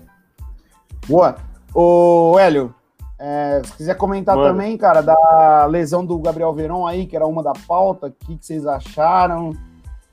Boa. 1.07 1.35
Ô, 1.71 2.39
Hélio, 2.39 2.73
é, 3.19 3.61
se 3.63 3.73
quiser 3.77 3.95
comentar 3.95 4.35
Mano. 4.35 4.49
também, 4.49 4.77
cara, 4.77 5.01
da 5.01 5.65
lesão 5.65 6.05
do 6.05 6.19
Gabriel 6.19 6.53
Verão 6.53 6.85
aí, 6.85 7.07
que 7.07 7.15
era 7.15 7.25
uma 7.25 7.41
da 7.41 7.53
pauta, 7.67 8.07
o 8.07 8.11
que, 8.11 8.37
que 8.37 8.45
vocês 8.45 8.65
acharam? 8.67 9.53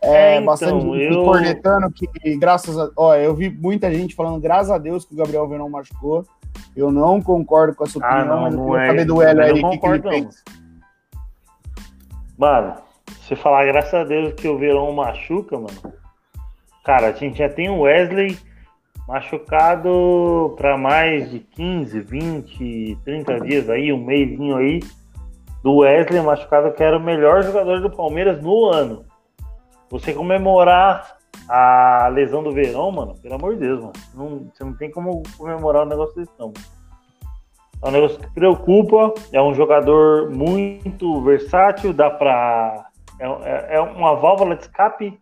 É, 0.00 0.08
é 0.08 0.34
então, 0.36 0.46
bastante 0.46 0.86
eu... 0.86 1.24
cornetando 1.24 1.90
que, 1.90 2.36
graças 2.36 2.78
a. 2.78 2.90
Ó, 2.96 3.14
eu 3.14 3.34
vi 3.34 3.50
muita 3.50 3.92
gente 3.92 4.14
falando, 4.14 4.40
graças 4.40 4.70
a 4.70 4.78
Deus, 4.78 5.04
que 5.04 5.14
o 5.14 5.16
Gabriel 5.16 5.48
Verão 5.48 5.68
machucou. 5.68 6.24
Eu 6.74 6.90
não 6.90 7.20
concordo 7.20 7.74
com 7.74 7.84
essa 7.84 7.98
ah, 8.02 8.08
opinião, 8.08 8.46
ah, 8.46 8.50
não, 8.50 8.50
mas 8.50 8.54
eu 8.54 8.64
queria 8.64 8.82
é, 8.82 8.86
saber 8.86 9.04
do 9.04 9.22
Hélio 9.22 9.42
aí 9.42 9.52
o 9.52 9.70
que, 9.70 9.78
que 9.78 9.86
ele 9.86 10.02
pensa. 10.02 10.42
Mano, 12.38 12.74
se 13.22 13.36
falar 13.36 13.66
graças 13.66 13.94
a 13.94 14.04
Deus 14.04 14.32
que 14.34 14.48
o 14.48 14.58
Verão 14.58 14.92
machuca, 14.92 15.56
mano. 15.56 15.94
Cara, 16.84 17.08
a 17.08 17.12
gente 17.12 17.38
já 17.38 17.48
tem 17.48 17.68
o 17.68 17.80
Wesley 17.80 18.38
machucado 19.06 20.54
para 20.56 20.76
mais 20.76 21.30
de 21.30 21.40
15, 21.40 22.00
20, 22.00 22.98
30 23.04 23.40
dias 23.40 23.68
aí, 23.68 23.92
um 23.92 24.02
mêsinho 24.02 24.56
aí, 24.56 24.80
do 25.62 25.78
Wesley 25.78 26.22
machucado, 26.22 26.72
que 26.72 26.82
era 26.82 26.96
o 26.96 27.02
melhor 27.02 27.42
jogador 27.42 27.80
do 27.80 27.90
Palmeiras 27.90 28.42
no 28.42 28.66
ano. 28.66 29.04
Você 29.90 30.12
comemorar 30.12 31.16
a 31.48 32.08
lesão 32.08 32.42
do 32.42 32.52
Verão, 32.52 32.90
mano, 32.90 33.14
pelo 33.20 33.34
amor 33.34 33.54
de 33.54 33.60
Deus, 33.60 33.80
mano. 33.80 33.92
Não, 34.14 34.50
você 34.52 34.64
não 34.64 34.74
tem 34.74 34.90
como 34.90 35.22
comemorar 35.36 35.84
um 35.84 35.88
negócio 35.88 36.14
desse, 36.16 36.32
não. 36.38 36.52
É 37.82 37.88
um 37.88 37.90
negócio 37.90 38.18
que 38.18 38.32
preocupa, 38.32 39.12
é 39.32 39.42
um 39.42 39.54
jogador 39.54 40.30
muito 40.30 41.20
versátil, 41.22 41.92
dá 41.92 42.10
pra. 42.10 42.86
É, 43.20 43.26
é, 43.26 43.76
é 43.76 43.80
uma 43.80 44.14
válvula 44.16 44.56
de 44.56 44.62
escape 44.62 45.18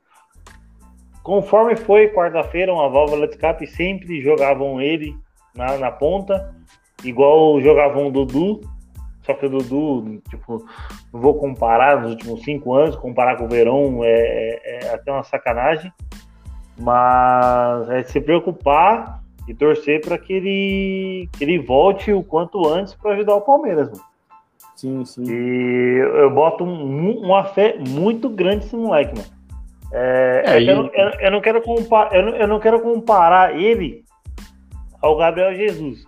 Conforme 1.23 1.77
foi 1.77 2.09
quarta-feira, 2.09 2.73
uma 2.73 2.89
válvula 2.89 3.27
de 3.27 3.35
escape, 3.35 3.67
sempre 3.67 4.21
jogavam 4.21 4.81
ele 4.81 5.15
na, 5.55 5.79
na 5.79 5.91
ponta, 5.91 6.55
igual 7.05 7.61
jogavam 7.61 8.09
o 8.09 8.11
Dudu, 8.11 8.61
só 9.23 9.35
que 9.35 9.47
o 9.47 9.49
Dudu, 9.49 10.21
tipo, 10.29 10.65
não 11.13 11.21
vou 11.21 11.35
comparar 11.35 12.01
nos 12.01 12.11
últimos 12.11 12.43
cinco 12.43 12.75
anos, 12.75 12.97
comparar 12.97 13.37
com 13.37 13.45
o 13.45 13.49
Verão 13.49 14.01
é, 14.03 14.11
é, 14.11 14.85
é 14.87 14.95
até 14.95 15.13
uma 15.13 15.23
sacanagem, 15.23 15.93
mas 16.77 17.89
é 17.91 18.03
se 18.03 18.21
preocupar 18.21 19.23
e 19.47 19.55
torcer 19.55 20.01
para 20.01 20.19
que 20.19 20.33
ele, 20.33 21.29
que 21.33 21.45
ele 21.45 21.59
volte 21.59 22.13
o 22.13 22.23
quanto 22.23 22.67
antes 22.67 22.95
para 22.95 23.13
ajudar 23.13 23.37
o 23.37 23.41
Palmeiras. 23.43 23.91
Mano. 23.91 24.03
Sim, 24.75 25.05
sim. 25.05 25.25
E 25.29 25.99
eu 25.99 26.31
boto 26.31 26.65
um, 26.65 27.19
uma 27.21 27.45
fé 27.45 27.79
muito 27.79 28.29
grande 28.29 28.65
nesse 28.65 28.77
moleque, 28.77 29.17
mano. 29.17 29.42
É, 29.93 30.43
é, 30.47 30.63
eu, 30.63 30.77
não, 30.77 30.91
eu, 30.95 31.11
eu, 31.21 31.31
não 31.31 31.41
quero 31.41 31.61
comparar, 31.61 32.15
eu, 32.15 32.23
não, 32.23 32.37
eu 32.37 32.49
não 32.49 32.59
quero 32.59 32.81
comparar 32.81 33.55
ele 33.55 34.05
ao 35.03 35.17
Gabriel 35.17 35.55
Jesus. 35.55 36.05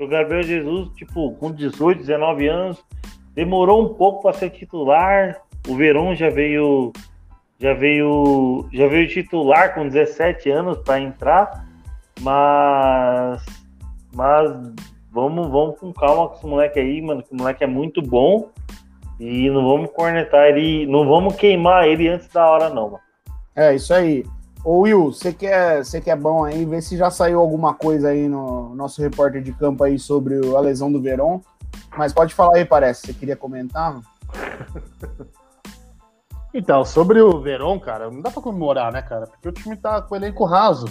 O 0.00 0.06
Gabriel 0.06 0.42
Jesus, 0.42 0.88
tipo, 0.94 1.32
com 1.36 1.52
18, 1.52 1.98
19 1.98 2.48
anos, 2.48 2.84
demorou 3.34 3.84
um 3.84 3.94
pouco 3.94 4.22
para 4.22 4.32
ser 4.32 4.50
titular. 4.50 5.42
O 5.68 5.76
Verón 5.76 6.14
já 6.14 6.30
veio 6.30 6.92
já 7.58 7.74
veio 7.74 8.68
já 8.72 8.86
veio 8.86 9.08
titular 9.08 9.74
com 9.74 9.88
17 9.88 10.50
anos 10.50 10.78
para 10.78 11.00
entrar, 11.00 11.66
mas 12.20 13.44
mas 14.14 14.50
vamos 15.10 15.48
vamos 15.48 15.78
com 15.78 15.92
calma 15.92 16.28
com 16.28 16.36
esse 16.36 16.46
moleque 16.46 16.78
aí, 16.78 17.02
mano, 17.02 17.22
que 17.22 17.32
o 17.32 17.36
moleque 17.36 17.64
é 17.64 17.66
muito 17.66 18.00
bom 18.00 18.50
e 19.18 19.48
não 19.50 19.66
vamos 19.66 19.90
cornetar 19.92 20.46
ele, 20.48 20.86
não 20.86 21.06
vamos 21.06 21.36
queimar 21.36 21.86
ele 21.86 22.08
antes 22.08 22.28
da 22.28 22.48
hora 22.48 22.68
não, 22.68 22.90
mano. 22.90 23.05
É, 23.56 23.74
isso 23.74 23.92
aí. 23.92 24.24
Ô 24.62 24.80
Will, 24.80 25.12
você 25.12 25.32
que, 25.32 25.46
é, 25.46 25.82
você 25.82 26.00
que 26.00 26.10
é 26.10 26.16
bom 26.16 26.44
aí, 26.44 26.64
vê 26.64 26.82
se 26.82 26.96
já 26.96 27.10
saiu 27.10 27.40
alguma 27.40 27.72
coisa 27.72 28.08
aí 28.08 28.28
no 28.28 28.74
nosso 28.74 29.00
repórter 29.00 29.42
de 29.42 29.52
campo 29.52 29.82
aí 29.82 29.98
sobre 29.98 30.34
a 30.54 30.60
lesão 30.60 30.92
do 30.92 31.00
Verón. 31.00 31.40
Mas 31.96 32.12
pode 32.12 32.34
falar 32.34 32.56
aí, 32.56 32.64
parece. 32.64 33.06
Você 33.06 33.14
queria 33.14 33.36
comentar? 33.36 33.98
Então, 36.58 36.86
sobre 36.86 37.20
o 37.20 37.38
Verón, 37.38 37.78
cara, 37.78 38.10
não 38.10 38.22
dá 38.22 38.30
pra 38.30 38.40
comemorar, 38.40 38.90
né, 38.90 39.02
cara? 39.02 39.26
Porque 39.26 39.46
o 39.46 39.52
time 39.52 39.76
tá 39.76 40.00
com 40.00 40.14
o 40.14 40.16
elenco 40.16 40.42
raso. 40.46 40.86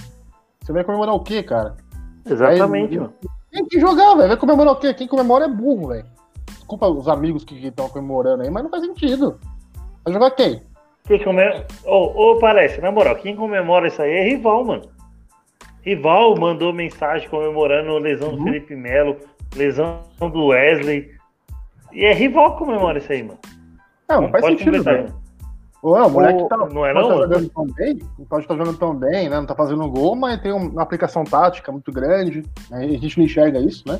Você 0.62 0.71
vai 0.71 0.84
comemorar 0.84 1.15
o 1.15 1.21
quê, 1.21 1.41
cara? 1.41 1.75
Exatamente, 2.23 2.99
mano. 2.99 3.12
Tem 3.51 3.65
que 3.65 3.80
jogar, 3.80 4.13
velho. 4.13 4.28
Vai 4.28 4.38
comemorar 4.38 4.73
o 4.73 4.75
quê? 4.75 4.93
Quem 4.93 5.08
comemora 5.08 5.45
é 5.45 5.47
burro, 5.47 5.88
velho. 5.88 6.06
Desculpa 6.51 6.88
os 6.88 7.08
amigos 7.08 7.43
que 7.43 7.56
estão 7.56 7.89
comemorando 7.89 8.43
aí, 8.43 8.51
mas 8.51 8.62
não 8.62 8.69
faz 8.69 8.84
sentido. 8.84 9.39
Vai 10.04 10.13
jogar 10.13 10.30
quem? 10.32 10.62
Quem 11.06 11.24
comemora. 11.24 11.65
Ou, 11.84 12.15
ou 12.15 12.39
parece, 12.39 12.82
na 12.82 12.91
moral, 12.91 13.15
quem 13.15 13.36
comemora 13.36 13.88
isso 13.88 14.02
aí 14.02 14.12
é 14.12 14.24
rival, 14.24 14.63
mano. 14.63 14.84
Rival 15.82 16.36
mandou 16.38 16.74
mensagem 16.74 17.30
comemorando 17.30 17.96
a 17.96 18.00
lesão 18.00 18.30
uhum. 18.30 18.38
do 18.38 18.44
Felipe 18.44 18.76
Melo, 18.76 19.18
lesão 19.56 20.02
do 20.20 20.48
Wesley. 20.48 21.12
E 21.94 22.06
é 22.06 22.13
rival 22.13 22.54
que 22.54 22.60
comemora 22.60 22.98
isso 22.98 23.12
aí, 23.12 23.22
mano. 23.22 23.39
Não, 24.10 24.22
não 24.22 24.30
faz 24.30 24.44
Pode 24.44 24.58
sentido, 24.58 24.84
velho. 24.84 25.13
Ué, 25.84 26.02
o 26.02 26.10
moleque 26.10 26.50
tá, 26.50 26.58
não 26.58 26.84
é 26.84 26.94
não, 26.96 27.10
tá 27.10 27.15
jogando 27.15 27.50
tão 27.50 27.68
bem, 27.68 27.98
pode 28.28 28.44
estar 28.44 28.56
tá 28.56 28.58
jogando 28.58 28.78
tão 28.78 28.96
bem, 28.96 29.30
né? 29.30 29.38
Não 29.38 29.46
tá 29.46 29.54
fazendo 29.54 29.88
gol, 29.88 30.15
mas 30.15 30.41
tem 30.41 30.52
uma 30.52 30.82
aplicação 30.82 31.24
tática 31.24 31.72
muito 31.72 31.91
grande. 31.91 32.44
Né? 32.72 32.86
A 32.86 32.88
gente 32.88 33.20
não 33.20 33.26
enxerga 33.26 33.60
isso, 33.60 33.88
né? 33.88 34.00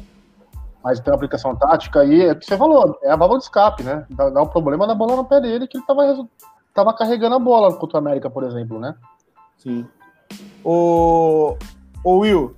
Mas 0.84 1.00
tem 1.00 1.12
uma 1.12 1.16
aplicação 1.16 1.56
tática 1.56 2.00
aí, 2.00 2.24
é 2.24 2.32
o 2.32 2.36
que 2.36 2.46
você 2.46 2.58
falou, 2.58 2.98
é 3.04 3.12
a 3.12 3.16
válvula 3.16 3.40
de 3.40 3.46
escape, 3.46 3.84
né? 3.84 4.04
Dá, 4.10 4.32
dá 4.32 4.42
um 4.42 4.48
problema 4.48 4.88
na 4.88 4.96
bola 4.96 5.16
no 5.16 5.26
pé 5.26 5.40
dele 5.40 5.68
que 5.68 5.78
ele 5.78 5.86
tava 5.86 6.28
tava 6.76 6.94
carregando 6.94 7.36
a 7.36 7.40
bola 7.40 7.74
contra 7.74 7.98
o 7.98 8.00
América, 8.00 8.30
por 8.30 8.44
exemplo, 8.44 8.78
né? 8.78 8.94
Sim. 9.58 9.88
O, 10.64 11.56
o 12.04 12.18
Will, 12.20 12.54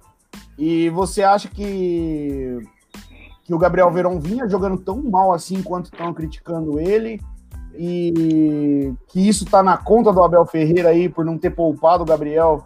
e 0.57 0.89
você 0.89 1.21
acha 1.21 1.47
que, 1.47 2.57
que 3.43 3.53
o 3.53 3.59
Gabriel 3.59 3.91
Verão 3.91 4.19
vinha 4.19 4.49
jogando 4.49 4.77
tão 4.79 5.03
mal 5.03 5.31
assim 5.31 5.61
quanto 5.61 5.85
estão 5.85 6.11
criticando 6.13 6.79
ele? 6.79 7.21
E 7.75 8.91
que 9.07 9.27
isso 9.27 9.45
tá 9.45 9.61
na 9.61 9.77
conta 9.77 10.11
do 10.11 10.23
Abel 10.23 10.47
Ferreira 10.47 10.89
aí 10.89 11.07
por 11.07 11.23
não 11.23 11.37
ter 11.37 11.51
poupado 11.51 12.01
o 12.01 12.07
Gabriel? 12.07 12.63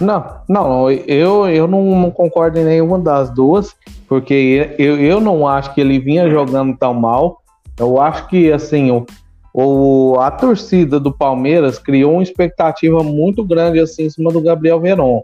Não, 0.00 0.40
não, 0.48 0.90
eu, 0.90 1.46
eu 1.48 1.68
não, 1.68 1.84
não 1.84 2.10
concordo 2.10 2.58
em 2.58 2.64
nenhuma 2.64 2.98
das 2.98 3.28
duas, 3.30 3.76
porque 4.08 4.74
eu, 4.78 4.98
eu 4.98 5.20
não 5.20 5.46
acho 5.46 5.74
que 5.74 5.82
ele 5.82 5.98
vinha 5.98 6.30
jogando 6.30 6.76
tão 6.78 6.94
mal. 6.94 7.42
Eu 7.78 8.00
acho 8.00 8.26
que 8.28 8.50
assim, 8.50 8.90
o, 8.90 9.04
o, 9.56 10.16
a 10.18 10.32
torcida 10.32 10.98
do 10.98 11.12
Palmeiras 11.12 11.78
criou 11.78 12.14
uma 12.14 12.22
expectativa 12.24 13.04
muito 13.04 13.44
grande 13.44 13.78
assim 13.78 14.06
em 14.06 14.10
cima 14.10 14.32
do 14.32 14.40
Gabriel 14.40 14.80
Veron. 14.80 15.22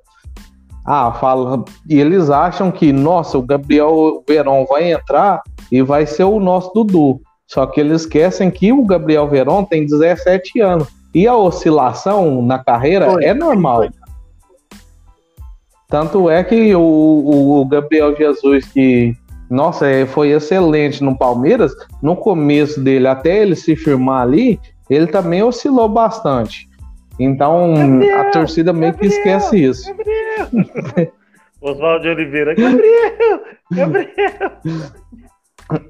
Ah, 0.87 1.13
fala, 1.13 1.65
e 1.89 2.01
eles 2.01 2.31
acham 2.31 2.71
que, 2.71 2.93
nossa, 2.93 3.37
o 3.37 3.43
Gabriel 3.43 4.23
Veron 4.27 4.65
vai 4.67 4.93
entrar 4.93 5.43
e 5.71 5.83
vai 5.83 6.07
ser 6.07 6.25
o 6.25 6.39
nosso 6.39 6.73
Dudu. 6.73 7.21
Só 7.47 7.67
que 7.67 7.81
eles 7.81 8.03
esquecem 8.03 8.51
que 8.51 8.73
o 8.73 8.85
Gabriel 8.85 9.29
Veron 9.29 9.65
tem 9.65 9.85
17 9.85 10.61
anos. 10.61 10.89
E 11.13 11.27
a 11.27 11.37
oscilação 11.37 12.41
na 12.41 12.63
carreira 12.63 13.11
Foi. 13.11 13.25
é 13.25 13.35
normal. 13.35 13.89
Tanto 15.89 16.31
é 16.31 16.45
que 16.45 16.73
o, 16.77 16.81
o, 17.61 17.65
Gabriel 17.65 18.17
Jesus, 18.17 18.65
que 18.67 19.13
nossa, 19.51 19.87
é, 19.89 20.07
foi 20.07 20.31
excelente 20.31 21.03
no 21.03 21.19
Palmeiras. 21.19 21.73
No 22.01 22.17
começo 22.17 22.81
dele, 22.81 23.09
até 23.09 23.43
ele 23.43 23.57
se 23.57 23.75
firmar 23.75 24.23
ali, 24.23 24.61
ele 24.89 25.09
também 25.09 25.43
oscilou 25.43 25.89
bastante. 25.89 26.69
Então, 27.19 27.75
Gabriel, 27.75 28.21
a 28.21 28.31
torcida 28.31 28.73
meio 28.73 28.93
Gabriel, 28.93 29.13
que 29.13 29.19
esquece 29.19 29.65
isso. 29.65 29.89
Gabriel. 29.89 31.13
Oswaldo 31.61 32.09
Oliveira, 32.09 32.55
Gabriel! 32.55 33.41
Gabriel! 33.71 34.53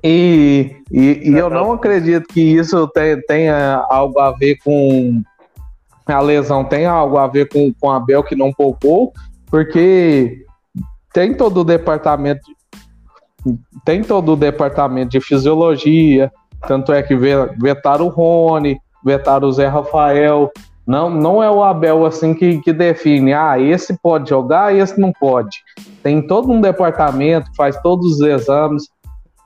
E, 0.03 0.77
e, 0.90 1.31
e, 1.31 1.35
eu 1.35 1.49
não 1.49 1.73
acredito 1.73 2.27
que 2.29 2.40
isso 2.40 2.90
tenha 3.27 3.87
algo 3.88 4.18
a 4.18 4.33
ver 4.33 4.59
com 4.64 5.23
a 6.07 6.20
lesão, 6.20 6.64
tenha 6.64 6.90
algo 6.90 7.16
a 7.16 7.27
ver 7.27 7.49
com, 7.49 7.73
com 7.81 7.90
a 7.90 8.01
Bel 8.01 8.23
que 8.23 8.35
não 8.35 8.53
poupou, 8.53 9.12
porque 9.46 10.44
tem 11.14 11.35
todo 11.35 11.61
o 11.61 11.64
departamento 11.64 12.42
tem 13.85 14.03
todo 14.03 14.33
o 14.33 14.37
departamento 14.37 15.11
de 15.11 15.20
fisiologia, 15.20 16.31
tanto 16.66 16.92
é 16.92 17.03
que 17.03 17.14
vetaram 17.14 18.07
o 18.07 18.09
Rony, 18.09 18.79
vetaram 19.05 19.48
o 19.48 19.53
Zé 19.53 19.66
Rafael. 19.66 20.50
Não, 20.87 21.09
não 21.09 21.42
é 21.42 21.50
o 21.50 21.62
Abel 21.62 22.05
assim 22.05 22.35
que, 22.35 22.59
que 22.61 22.72
define, 22.72 23.33
ah, 23.33 23.59
esse 23.59 23.96
pode 24.03 24.29
jogar, 24.29 24.74
esse 24.74 25.00
não 25.00 25.12
pode. 25.12 25.59
Tem 26.03 26.20
todo 26.20 26.50
um 26.50 26.61
departamento, 26.61 27.50
faz 27.57 27.81
todos 27.81 28.14
os 28.14 28.20
exames 28.20 28.88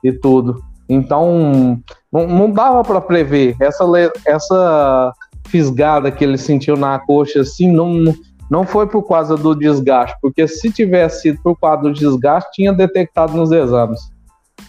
e 0.03 0.11
tudo. 0.11 0.61
Então, 0.89 1.81
não, 2.11 2.27
não 2.27 2.51
dava 2.51 2.83
para 2.83 3.01
prever. 3.01 3.55
Essa, 3.59 3.83
essa 4.25 5.13
fisgada 5.47 6.11
que 6.11 6.23
ele 6.23 6.37
sentiu 6.37 6.75
na 6.75 6.99
coxa, 6.99 7.41
assim, 7.41 7.71
não, 7.71 8.13
não 8.49 8.65
foi 8.65 8.87
por 8.87 9.03
causa 9.03 9.35
do 9.35 9.55
desgaste, 9.55 10.17
porque 10.21 10.47
se 10.47 10.71
tivesse 10.71 11.21
sido 11.21 11.41
por 11.41 11.59
causa 11.59 11.83
do 11.83 11.93
desgaste, 11.93 12.51
tinha 12.53 12.71
detectado 12.71 13.35
nos 13.35 13.51
exames. 13.51 13.99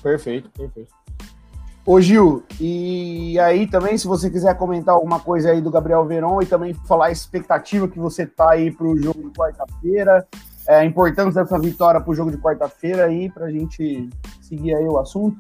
Perfeito, 0.03 0.51
perfeito. 0.51 0.95
Ô 1.85 2.01
Gil, 2.01 2.43
e 2.61 3.39
aí 3.39 3.67
também, 3.67 3.97
se 3.97 4.09
você 4.09 4.29
quiser 4.29 4.57
comentar 4.57 4.93
alguma 4.93 5.21
coisa 5.21 5.53
aí 5.53 5.61
do 5.61 5.71
Gabriel 5.71 6.05
Veron 6.05 6.43
e 6.43 6.47
também 6.47 6.75
falar 6.75 7.07
a 7.07 7.11
expectativa 7.13 7.87
que 7.87 7.99
você 7.99 8.27
tá 8.27 8.53
aí 8.53 8.73
para 8.73 8.89
o 8.89 9.01
jogo 9.01 9.23
de 9.23 9.31
quarta-feira, 9.31 10.27
é, 10.67 10.77
a 10.79 10.85
importância 10.85 11.45
dessa 11.45 11.59
vitória 11.61 12.01
para 12.01 12.11
o 12.11 12.15
jogo 12.15 12.33
de 12.33 12.39
quarta-feira 12.39 13.05
aí, 13.05 13.31
para 13.31 13.47
a 13.47 13.51
gente 13.53 14.11
seguir 14.41 14.75
aí 14.75 14.85
o 14.85 14.99
assunto. 14.99 15.39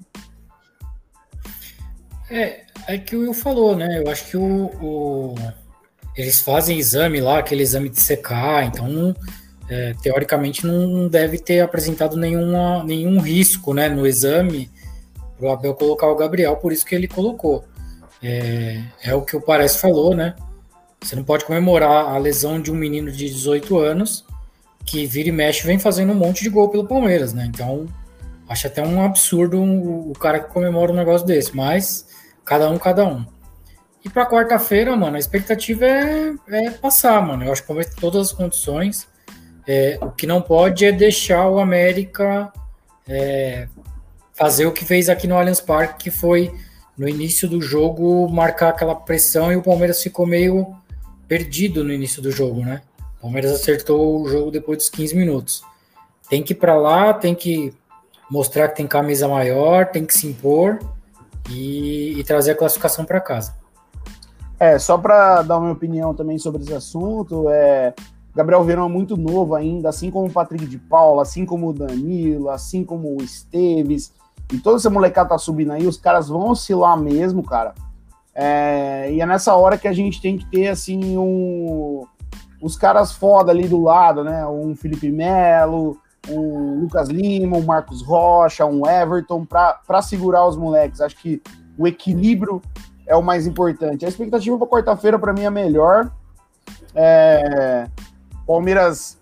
É, 2.30 2.64
é 2.86 2.98
que 2.98 3.16
o 3.16 3.22
Will 3.22 3.34
falou, 3.34 3.74
né? 3.74 4.02
Eu 4.04 4.10
acho 4.10 4.30
que 4.30 4.36
o, 4.36 4.66
o 4.80 5.34
eles 6.16 6.40
fazem 6.40 6.78
exame 6.78 7.20
lá, 7.20 7.38
aquele 7.38 7.62
exame 7.62 7.88
de 7.88 8.00
secar, 8.00 8.64
então 8.64 9.14
é, 9.68 9.94
teoricamente 10.00 10.66
não 10.66 11.08
deve 11.08 11.38
ter 11.38 11.60
apresentado 11.60 12.16
nenhuma, 12.16 12.82
nenhum 12.84 13.20
risco 13.20 13.74
né, 13.74 13.88
no 13.88 14.06
exame 14.06 14.70
para 15.36 15.46
o 15.46 15.52
Abel 15.52 15.74
colocar 15.74 16.06
o 16.06 16.16
Gabriel, 16.16 16.56
por 16.56 16.72
isso 16.72 16.86
que 16.86 16.94
ele 16.94 17.06
colocou. 17.06 17.64
É, 18.22 18.82
é 19.02 19.14
o 19.14 19.22
que 19.22 19.36
o 19.36 19.40
Parece 19.40 19.78
falou, 19.78 20.14
né? 20.14 20.34
Você 21.02 21.14
não 21.14 21.22
pode 21.22 21.44
comemorar 21.44 22.06
a 22.06 22.16
lesão 22.16 22.60
de 22.60 22.72
um 22.72 22.74
menino 22.74 23.12
de 23.12 23.28
18 23.28 23.78
anos 23.78 24.24
que 24.84 25.04
vira 25.04 25.28
e 25.28 25.32
mexe 25.32 25.66
vem 25.66 25.78
fazendo 25.78 26.12
um 26.12 26.16
monte 26.16 26.42
de 26.42 26.48
gol 26.48 26.70
pelo 26.70 26.86
Palmeiras, 26.86 27.34
né? 27.34 27.44
Então, 27.46 27.86
acho 28.48 28.66
até 28.66 28.82
um 28.82 29.02
absurdo 29.02 29.62
o 29.62 30.12
cara 30.18 30.40
que 30.40 30.52
comemora 30.52 30.92
um 30.92 30.96
negócio 30.96 31.26
desse, 31.26 31.54
mas 31.54 32.06
cada 32.44 32.70
um, 32.70 32.78
cada 32.78 33.04
um. 33.04 33.26
E 34.06 34.08
para 34.08 34.24
quarta-feira, 34.24 34.94
mano, 34.94 35.16
a 35.16 35.18
expectativa 35.18 35.84
é, 35.84 36.32
é, 36.46 36.70
passar, 36.70 37.20
mano. 37.20 37.42
Eu 37.42 37.50
acho 37.50 37.66
que 37.66 37.72
vai 37.72 37.84
ter 37.84 37.96
todas 37.96 38.28
as 38.28 38.32
condições. 38.32 39.08
É, 39.66 39.98
o 40.00 40.12
que 40.12 40.28
não 40.28 40.40
pode 40.40 40.84
é 40.84 40.92
deixar 40.92 41.48
o 41.48 41.58
América 41.58 42.52
é, 43.08 43.66
fazer 44.32 44.64
o 44.64 44.70
que 44.70 44.84
fez 44.84 45.08
aqui 45.08 45.26
no 45.26 45.36
Allianz 45.36 45.60
Parque, 45.60 46.04
que 46.04 46.10
foi 46.12 46.54
no 46.96 47.08
início 47.08 47.48
do 47.48 47.60
jogo 47.60 48.28
marcar 48.28 48.68
aquela 48.68 48.94
pressão 48.94 49.52
e 49.52 49.56
o 49.56 49.62
Palmeiras 49.62 50.00
ficou 50.00 50.24
meio 50.24 50.72
perdido 51.26 51.82
no 51.82 51.92
início 51.92 52.22
do 52.22 52.30
jogo, 52.30 52.60
né? 52.60 52.82
O 53.18 53.22
Palmeiras 53.22 53.50
acertou 53.50 54.22
o 54.22 54.28
jogo 54.28 54.52
depois 54.52 54.78
dos 54.78 54.88
15 54.88 55.16
minutos. 55.16 55.64
tem 56.30 56.44
que 56.44 56.52
ir 56.52 56.56
para 56.56 56.76
lá, 56.76 57.12
tem 57.12 57.34
que 57.34 57.74
mostrar 58.30 58.68
que 58.68 58.76
tem 58.76 58.86
camisa 58.86 59.26
maior, 59.26 59.86
tem 59.86 60.06
que 60.06 60.14
se 60.16 60.28
impor 60.28 60.78
e, 61.50 62.20
e 62.20 62.22
trazer 62.22 62.52
a 62.52 62.54
classificação 62.54 63.04
para 63.04 63.20
casa. 63.20 63.65
É, 64.58 64.78
só 64.78 64.96
para 64.96 65.42
dar 65.42 65.58
uma 65.58 65.72
opinião 65.72 66.14
também 66.14 66.38
sobre 66.38 66.62
esse 66.62 66.72
assunto, 66.72 67.48
é, 67.50 67.94
Gabriel 68.34 68.64
Verão 68.64 68.86
é 68.86 68.88
muito 68.88 69.16
novo 69.16 69.54
ainda, 69.54 69.88
assim 69.88 70.10
como 70.10 70.26
o 70.26 70.32
Patrick 70.32 70.66
de 70.66 70.78
Paula, 70.78 71.22
assim 71.22 71.44
como 71.44 71.68
o 71.68 71.72
Danilo, 71.72 72.48
assim 72.48 72.84
como 72.84 73.14
o 73.14 73.22
Esteves, 73.22 74.12
e 74.52 74.58
toda 74.58 74.76
essa 74.76 74.90
molecada 74.90 75.30
tá 75.30 75.38
subindo 75.38 75.72
aí, 75.72 75.86
os 75.86 75.98
caras 75.98 76.28
vão 76.28 76.50
oscilar 76.50 76.96
mesmo, 76.96 77.42
cara. 77.42 77.74
É, 78.34 79.10
e 79.12 79.20
é 79.20 79.26
nessa 79.26 79.54
hora 79.56 79.78
que 79.78 79.88
a 79.88 79.92
gente 79.92 80.20
tem 80.20 80.36
que 80.36 80.46
ter, 80.46 80.68
assim, 80.68 81.16
um, 81.16 82.04
os 82.60 82.76
caras 82.76 83.12
foda 83.12 83.50
ali 83.50 83.66
do 83.66 83.82
lado, 83.82 84.22
né? 84.22 84.46
Um 84.46 84.76
Felipe 84.76 85.10
Melo, 85.10 85.98
um 86.28 86.80
Lucas 86.80 87.08
Lima, 87.08 87.56
um 87.56 87.64
Marcos 87.64 88.02
Rocha, 88.02 88.66
um 88.66 88.86
Everton, 88.86 89.44
para 89.46 90.02
segurar 90.02 90.46
os 90.46 90.56
moleques. 90.56 91.00
Acho 91.00 91.16
que 91.16 91.42
o 91.78 91.86
equilíbrio 91.86 92.60
é 93.06 93.14
o 93.14 93.22
mais 93.22 93.46
importante. 93.46 94.04
A 94.04 94.08
expectativa 94.08 94.58
para 94.58 94.66
quarta-feira, 94.66 95.18
para 95.18 95.32
mim, 95.32 95.44
é 95.44 95.50
melhor. 95.50 96.10
É... 96.94 97.88
Palmeiras, 98.46 99.18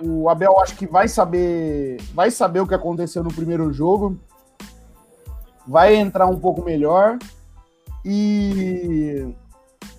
o 0.00 0.28
Abel 0.28 0.58
acho 0.60 0.76
que 0.76 0.86
vai 0.86 1.08
saber, 1.08 1.98
vai 2.14 2.30
saber 2.30 2.60
o 2.60 2.66
que 2.66 2.74
aconteceu 2.74 3.22
no 3.22 3.32
primeiro 3.32 3.72
jogo, 3.72 4.18
vai 5.66 5.94
entrar 5.94 6.26
um 6.26 6.38
pouco 6.38 6.62
melhor 6.62 7.18
e 8.04 9.34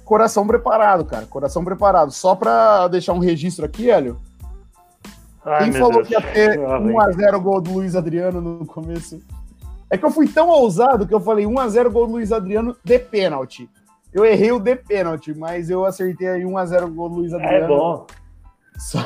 coração 0.05 0.47
preparado, 0.47 1.05
cara, 1.05 1.25
coração 1.25 1.63
preparado. 1.63 2.11
Só 2.11 2.35
para 2.35 2.87
deixar 2.87 3.13
um 3.13 3.19
registro 3.19 3.65
aqui, 3.65 3.89
Hélio. 3.89 4.19
Ai, 5.43 5.63
Quem 5.63 5.73
falou 5.73 6.03
Deus. 6.03 6.07
que 6.07 6.13
ia 6.13 6.21
ter 6.21 6.59
1x0 6.59 7.41
gol 7.41 7.61
do 7.61 7.73
Luiz 7.73 7.95
Adriano 7.95 8.41
no 8.41 8.65
começo 8.65 9.21
é 9.89 9.97
que 9.97 10.05
eu 10.05 10.11
fui 10.11 10.27
tão 10.27 10.49
ousado 10.49 11.07
que 11.07 11.13
eu 11.13 11.19
falei 11.19 11.45
1x0 11.45 11.89
gol 11.89 12.07
do 12.07 12.13
Luiz 12.13 12.31
Adriano 12.31 12.75
de 12.83 12.99
pênalti. 12.99 13.69
Eu 14.13 14.25
errei 14.25 14.51
o 14.51 14.59
de 14.59 14.75
pênalti, 14.75 15.33
mas 15.33 15.69
eu 15.69 15.85
acertei 15.85 16.27
aí 16.27 16.43
1x0 16.43 16.93
gol 16.93 17.09
do 17.09 17.15
Luiz 17.15 17.33
é 17.33 17.35
Adriano. 17.35 17.63
É 17.63 17.67
bom. 17.67 18.07
Só, 18.77 18.99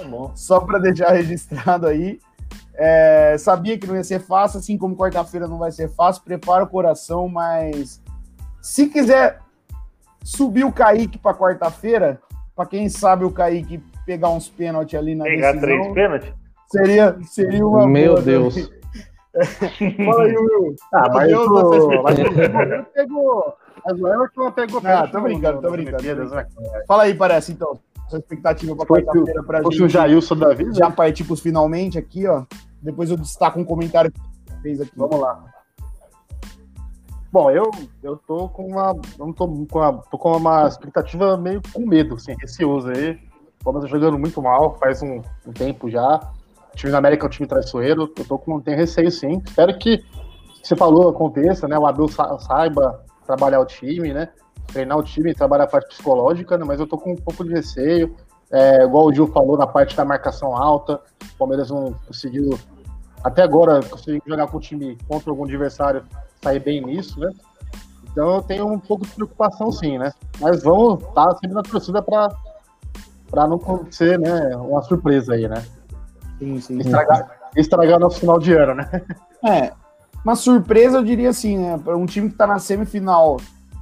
é 0.00 0.04
bom. 0.04 0.32
só 0.34 0.60
para 0.60 0.78
deixar 0.78 1.10
registrado 1.10 1.86
aí. 1.86 2.18
É, 2.74 3.36
sabia 3.38 3.76
que 3.76 3.86
não 3.86 3.96
ia 3.96 4.04
ser 4.04 4.20
fácil, 4.20 4.60
assim 4.60 4.78
como 4.78 4.96
quarta-feira 4.96 5.48
não 5.48 5.58
vai 5.58 5.72
ser 5.72 5.88
fácil. 5.90 6.22
Prepara 6.22 6.64
o 6.64 6.68
coração, 6.68 7.28
mas 7.28 8.00
se 8.62 8.86
quiser 8.86 9.40
subir 10.22 10.64
o 10.64 10.72
Kaique 10.72 11.18
para 11.18 11.36
quarta-feira, 11.36 12.20
para 12.54 12.66
quem 12.66 12.88
sabe 12.88 13.24
o 13.24 13.30
Kaique 13.30 13.82
pegar 14.06 14.30
uns 14.30 14.48
pênaltis 14.48 14.98
ali 14.98 15.14
na 15.14 15.24
Pegar 15.24 15.52
decisão, 15.52 15.60
três 15.60 15.94
pênaltis? 15.94 16.32
Seria, 16.70 17.18
seria 17.24 17.66
uma 17.66 17.86
Meu 17.86 18.12
boa, 18.12 18.22
Deus. 18.22 18.56
Né? 18.56 18.77
Fala 20.04 20.24
aí, 20.24 20.36
Will. 20.36 20.76
Ah, 20.92 21.08
mas 21.12 21.28
Deus, 21.28 21.48
o... 21.48 22.02
Mas 22.02 22.16
pegou. 22.94 23.54
Mas 23.84 24.00
o 24.00 24.08
Everton 24.08 24.52
pegou. 24.52 24.80
Ah, 24.84 25.06
tô 25.06 25.20
brincando, 25.20 25.60
tô 25.60 25.70
brincando. 25.70 26.02
Né? 26.02 26.46
Fala 26.86 27.04
aí, 27.04 27.14
parece, 27.14 27.52
então. 27.52 27.78
Sua 28.08 28.18
expectativa 28.18 28.74
para 28.74 28.86
quarta-feira 28.86 29.42
pra 29.42 29.62
gente. 29.62 29.82
o 29.82 29.88
Jailson 29.88 30.36
da 30.36 30.54
vida. 30.54 30.72
Já 30.72 30.90
partir 30.90 31.24
pros 31.24 31.40
finalmente 31.40 31.98
aqui, 31.98 32.26
ó. 32.26 32.44
Depois 32.80 33.10
eu 33.10 33.18
destaco 33.18 33.60
um 33.60 33.64
comentário 33.64 34.10
que 34.10 34.20
fez 34.62 34.80
aqui. 34.80 34.92
Vamos 34.96 35.20
lá. 35.20 35.44
Bom, 37.30 37.50
eu, 37.50 37.70
eu 38.02 38.16
tô 38.16 38.48
com 38.48 38.66
uma. 38.66 38.94
Não 39.18 39.32
tô 39.32 39.46
com 39.46 39.78
uma, 39.78 39.92
tô 40.10 40.16
com 40.16 40.36
uma 40.36 40.66
expectativa 40.66 41.36
meio 41.36 41.60
com 41.72 41.86
medo, 41.86 42.14
assim, 42.14 42.34
receoso 42.40 42.88
aí. 42.88 43.18
O 43.60 43.64
Palmeiras 43.64 43.90
tá 43.90 43.96
jogando 43.98 44.18
muito 44.18 44.40
mal, 44.40 44.78
faz 44.78 45.02
um, 45.02 45.20
um 45.46 45.52
tempo 45.52 45.90
já. 45.90 46.32
Time 46.78 46.92
da 46.92 46.98
América 46.98 47.24
é 47.24 47.26
um 47.26 47.30
time 47.30 47.48
traiçoeiro, 47.48 48.12
eu 48.16 48.24
tô 48.24 48.38
com, 48.38 48.60
tenho 48.60 48.76
receio 48.76 49.10
sim. 49.10 49.42
Espero 49.44 49.76
que 49.76 50.00
você 50.62 50.76
falou 50.76 51.08
aconteça, 51.08 51.66
né? 51.66 51.76
O 51.76 51.84
Abel 51.84 52.06
saiba 52.38 53.04
trabalhar 53.26 53.58
o 53.58 53.66
time, 53.66 54.14
né? 54.14 54.28
Treinar 54.68 54.96
o 54.96 55.02
time, 55.02 55.34
trabalhar 55.34 55.64
a 55.64 55.66
parte 55.66 55.88
psicológica, 55.88 56.56
né? 56.56 56.64
Mas 56.64 56.78
eu 56.78 56.86
tô 56.86 56.96
com 56.96 57.14
um 57.14 57.16
pouco 57.16 57.44
de 57.44 57.50
receio. 57.50 58.14
É, 58.52 58.84
igual 58.84 59.06
o 59.06 59.12
Gil 59.12 59.26
falou 59.26 59.58
na 59.58 59.66
parte 59.66 59.96
da 59.96 60.04
marcação 60.04 60.56
alta, 60.56 61.00
o 61.34 61.36
Palmeiras 61.36 61.68
não 61.68 61.92
conseguiu, 62.06 62.56
até 63.24 63.42
agora, 63.42 63.82
conseguiu 63.82 64.22
jogar 64.24 64.46
com 64.46 64.58
o 64.58 64.60
time 64.60 64.96
contra 65.08 65.30
algum 65.30 65.44
adversário, 65.44 66.04
sair 66.40 66.60
bem 66.60 66.80
nisso, 66.80 67.18
né? 67.18 67.28
Então 68.04 68.36
eu 68.36 68.42
tenho 68.42 68.66
um 68.68 68.78
pouco 68.78 69.04
de 69.04 69.12
preocupação 69.14 69.72
sim, 69.72 69.98
né? 69.98 70.12
Mas 70.40 70.62
vamos 70.62 71.02
estar 71.02 71.26
tá 71.26 71.38
sempre 71.38 71.54
na 71.56 71.62
torcida 71.62 72.00
para 72.00 72.28
não 73.48 73.56
acontecer, 73.56 74.16
né? 74.16 74.56
Uma 74.56 74.80
surpresa 74.82 75.34
aí, 75.34 75.48
né? 75.48 75.60
Sim, 76.38 76.60
sim. 76.60 76.78
Estragar, 76.78 77.30
estragar 77.56 77.98
nosso 77.98 78.20
final 78.20 78.38
de 78.38 78.52
ano, 78.52 78.74
né? 78.74 78.90
É, 79.44 79.72
uma 80.24 80.34
surpresa, 80.34 80.98
eu 80.98 81.04
diria 81.04 81.30
assim, 81.30 81.58
né? 81.58 81.78
Para 81.78 81.96
um 81.96 82.06
time 82.06 82.28
que 82.28 82.34
está 82.34 82.46
na 82.46 82.58
semifinal 82.58 83.38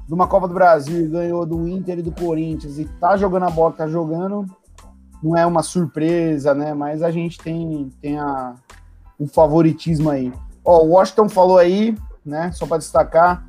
de 0.07 0.15
uma 0.15 0.27
Copa 0.27 0.47
do 0.47 0.55
Brasil 0.55 1.05
e 1.05 1.09
ganhou 1.09 1.45
do 1.45 1.67
Inter 1.67 1.99
e 1.99 2.03
do 2.03 2.13
Corinthians 2.13 2.79
e 2.79 2.85
tá 2.85 3.17
jogando 3.17 3.45
a 3.45 3.51
bola 3.51 3.73
que 3.73 3.79
tá 3.79 3.89
jogando, 3.89 4.47
não 5.23 5.37
é 5.37 5.45
uma 5.45 5.63
surpresa, 5.63 6.55
né? 6.55 6.75
Mas 6.75 7.03
a 7.03 7.11
gente 7.11 7.39
tem, 7.39 7.91
tem 8.01 8.19
a, 8.19 8.55
um 9.19 9.27
favoritismo 9.27 10.11
aí. 10.11 10.33
Ó, 10.65 10.85
o 10.85 10.91
Washington 10.91 11.29
falou 11.29 11.59
aí, 11.59 11.97
né? 12.25 12.53
Só 12.53 12.67
para 12.67 12.79
destacar, 12.79 13.45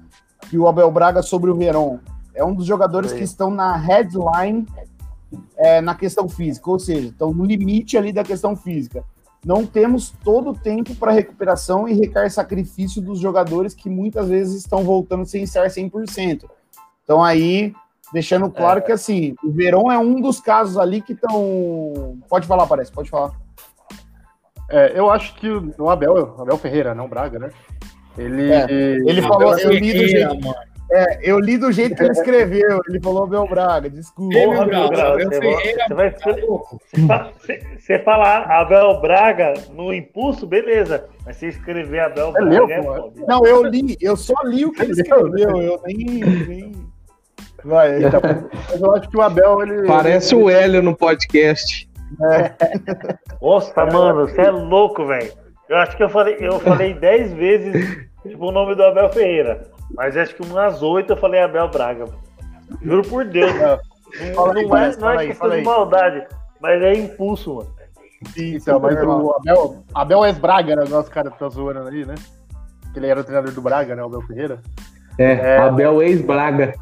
que 0.49 0.57
o 0.57 0.67
Abel 0.67 0.91
Braga 0.91 1.21
sobre 1.21 1.51
o 1.51 1.55
Verón 1.55 1.99
é 2.33 2.43
um 2.43 2.53
dos 2.53 2.65
jogadores 2.65 3.11
que 3.11 3.23
estão 3.23 3.49
na 3.49 3.75
headline 3.75 4.65
é, 5.57 5.81
na 5.81 5.95
questão 5.95 6.27
física, 6.29 6.69
ou 6.69 6.79
seja, 6.79 7.09
estão 7.09 7.33
no 7.33 7.45
limite 7.45 7.97
ali 7.97 8.11
da 8.13 8.23
questão 8.23 8.55
física. 8.55 9.03
Não 9.45 9.65
temos 9.65 10.13
todo 10.23 10.51
o 10.51 10.53
tempo 10.53 10.95
para 10.95 11.11
recuperação 11.11 11.87
e 11.87 11.93
requer 11.93 12.29
sacrifício 12.29 13.01
dos 13.01 13.19
jogadores 13.19 13.73
que 13.73 13.89
muitas 13.89 14.29
vezes 14.29 14.55
estão 14.55 14.83
voltando 14.83 15.25
sem 15.25 15.43
estar 15.43 15.67
100%. 15.67 16.45
Então 17.03 17.23
aí, 17.23 17.73
deixando 18.11 18.49
claro 18.49 18.79
é. 18.79 18.81
que 18.81 18.91
assim, 18.91 19.35
o 19.43 19.51
Verão 19.51 19.91
é 19.91 19.97
um 19.97 20.19
dos 20.19 20.39
casos 20.39 20.77
ali 20.77 21.01
que 21.01 21.13
estão... 21.13 22.17
Pode 22.27 22.47
falar, 22.47 22.67
parece, 22.67 22.91
pode 22.91 23.09
falar. 23.09 23.31
É, 24.69 24.99
eu 24.99 25.09
acho 25.09 25.33
que 25.35 25.49
o 25.49 25.89
Abel, 25.89 26.35
o 26.37 26.41
Abel 26.41 26.57
Ferreira, 26.57 26.93
não 26.93 27.07
Braga, 27.07 27.39
né? 27.39 27.49
Ele, 28.17 28.51
é, 28.51 28.65
ele 28.69 29.21
falou, 29.21 29.57
eu 29.59 29.71
li 29.71 29.93
do 29.93 30.07
jeito, 30.07 30.35
é, 30.91 31.19
eu 31.21 31.39
li 31.39 31.57
do 31.57 31.71
jeito 31.71 31.95
que 31.95 32.03
ele 32.03 32.11
escreveu. 32.11 32.79
Ele 32.87 32.99
falou 33.01 33.23
Abel 33.23 33.47
Braga, 33.47 33.89
desculpa. 33.89 34.33
Porra, 34.33 34.63
Abel 34.63 34.87
Braga, 34.89 35.25
você, 35.25 35.39
você, 35.39 35.93
vai, 35.93 37.31
você, 37.37 37.63
você 37.77 37.99
falar 37.99 38.43
Abel 38.43 39.01
Braga 39.01 39.53
no 39.73 39.93
impulso, 39.93 40.47
beleza. 40.47 41.05
Mas 41.25 41.37
você 41.37 41.47
escrever 41.47 41.99
Abel 41.99 42.29
é 42.29 42.31
Braga 42.31 42.49
meu, 42.49 42.69
é. 42.71 43.11
Não, 43.27 43.45
eu 43.45 43.63
li, 43.63 43.97
eu 43.99 44.15
só 44.15 44.33
li 44.45 44.65
o 44.65 44.71
que 44.71 44.83
ele 44.83 44.93
escreveu. 44.93 45.61
Eu 45.61 45.81
nem. 45.85 46.05
nem... 46.47 46.87
Vai, 47.65 48.03
então, 48.03 48.21
mas 48.69 48.79
eu 48.81 48.95
acho 48.95 49.09
que 49.09 49.17
o 49.17 49.21
Abel. 49.21 49.61
Ele, 49.61 49.87
Parece 49.87 50.33
ele... 50.35 50.43
o 50.43 50.49
Hélio 50.49 50.81
no 50.81 50.95
podcast. 50.95 51.89
É. 52.31 52.53
Nossa, 53.41 53.85
mano, 53.85 54.27
você 54.27 54.41
é 54.41 54.51
louco, 54.51 55.05
velho. 55.05 55.33
Eu 55.67 55.77
acho 55.77 55.97
que 55.97 56.03
eu 56.03 56.09
falei, 56.09 56.37
eu 56.39 56.59
falei 56.61 56.93
dez 56.93 57.33
vezes 57.33 58.07
tipo, 58.25 58.45
o 58.45 58.51
nome 58.51 58.73
do 58.75 58.83
Abel 58.83 59.09
Ferreira. 59.11 59.69
Mas 59.91 60.17
acho 60.17 60.35
que 60.35 60.43
umas 60.43 60.81
oito 60.81 61.13
eu 61.13 61.17
falei 61.17 61.41
Abel 61.41 61.69
Braga. 61.69 62.05
Juro 62.81 63.07
por 63.07 63.25
Deus. 63.25 63.53
Não, 64.35 64.53
não, 64.53 64.77
é, 64.77 64.97
não 64.97 65.11
é 65.11 65.27
questão 65.27 65.49
de 65.49 65.61
maldade, 65.61 66.27
mas 66.59 66.81
é 66.81 66.93
impulso, 66.93 67.55
mano. 67.55 67.77
Então, 68.35 68.79
mas 68.79 68.97
o 69.03 69.35
Abel, 69.35 69.83
Abel 69.93 70.25
S. 70.25 70.39
Braga 70.39 70.71
era 70.71 70.85
o 70.85 70.89
nosso 70.89 71.11
cara 71.11 71.29
que 71.29 71.37
tá 71.37 71.47
zoando 71.49 71.87
ali, 71.87 72.05
né? 72.05 72.15
Ele 72.95 73.07
era 73.07 73.19
o 73.19 73.23
treinador 73.23 73.53
do 73.53 73.61
Braga, 73.61 73.95
né? 73.95 74.01
O 74.01 74.07
Abel 74.07 74.21
Ferreira. 74.23 74.59
É, 75.19 75.33
é 75.33 75.57
Abel 75.59 76.01
ex-Braga. 76.01 76.73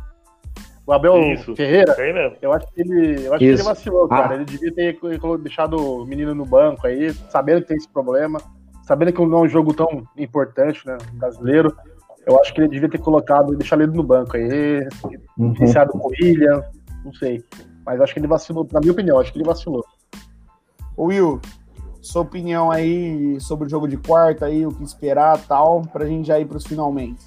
O 0.87 0.93
Abel 0.93 1.17
Isso, 1.33 1.55
Ferreira, 1.55 1.95
eu 2.41 2.53
acho 2.53 2.67
que 2.71 2.81
ele, 2.81 3.25
eu 3.25 3.33
acho 3.33 3.39
que 3.39 3.45
ele 3.45 3.63
vacilou, 3.63 4.07
cara. 4.07 4.33
Ah. 4.33 4.35
Ele 4.35 4.45
devia 4.45 4.71
ter 4.71 4.99
deixado 5.39 5.77
o 5.77 6.05
menino 6.05 6.35
no 6.35 6.45
banco 6.45 6.85
aí, 6.85 7.11
sabendo 7.29 7.61
que 7.61 7.69
tem 7.69 7.77
esse 7.77 7.89
problema, 7.89 8.39
sabendo 8.83 9.11
que 9.11 9.25
não 9.25 9.39
é 9.39 9.41
um 9.41 9.47
jogo 9.47 9.73
tão 9.73 10.07
importante, 10.15 10.85
né? 10.85 10.97
Brasileiro. 11.13 11.75
Eu 12.25 12.39
acho 12.39 12.53
que 12.53 12.61
ele 12.61 12.69
devia 12.69 12.89
ter 12.89 12.97
colocado 12.97 13.53
e 13.53 13.57
deixado 13.57 13.83
ele 13.83 13.91
no 13.91 14.03
banco 14.03 14.35
aí, 14.35 14.87
uhum. 15.37 15.53
iniciado 15.57 15.91
com 15.91 16.07
o 16.07 16.11
William, 16.19 16.63
não 17.03 17.13
sei. 17.13 17.43
Mas 17.85 18.01
acho 18.01 18.13
que 18.13 18.19
ele 18.19 18.27
vacilou, 18.27 18.67
na 18.71 18.79
minha 18.79 18.91
opinião, 18.91 19.19
acho 19.19 19.31
que 19.31 19.37
ele 19.37 19.45
vacilou. 19.45 19.85
Will, 20.97 21.39
sua 22.01 22.23
opinião 22.23 22.71
aí 22.71 23.39
sobre 23.39 23.67
o 23.67 23.69
jogo 23.69 23.87
de 23.87 23.97
quarta 23.97 24.45
aí, 24.45 24.65
o 24.65 24.71
que 24.71 24.83
esperar 24.83 25.39
tal, 25.47 25.81
pra 25.81 26.05
gente 26.05 26.27
já 26.27 26.39
ir 26.39 26.45
pros 26.45 26.65
finalmente. 26.65 27.23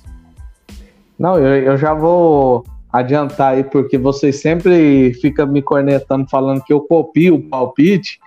Não, 1.18 1.38
eu, 1.38 1.62
eu 1.62 1.76
já 1.76 1.94
vou 1.94 2.64
adiantar 2.92 3.54
aí, 3.54 3.64
porque 3.64 3.98
vocês 3.98 4.40
sempre 4.40 5.12
ficam 5.14 5.46
me 5.46 5.62
cornetando 5.62 6.28
falando 6.28 6.62
que 6.62 6.72
eu 6.72 6.80
copio 6.80 7.36
o 7.36 7.42
palpite. 7.42 8.18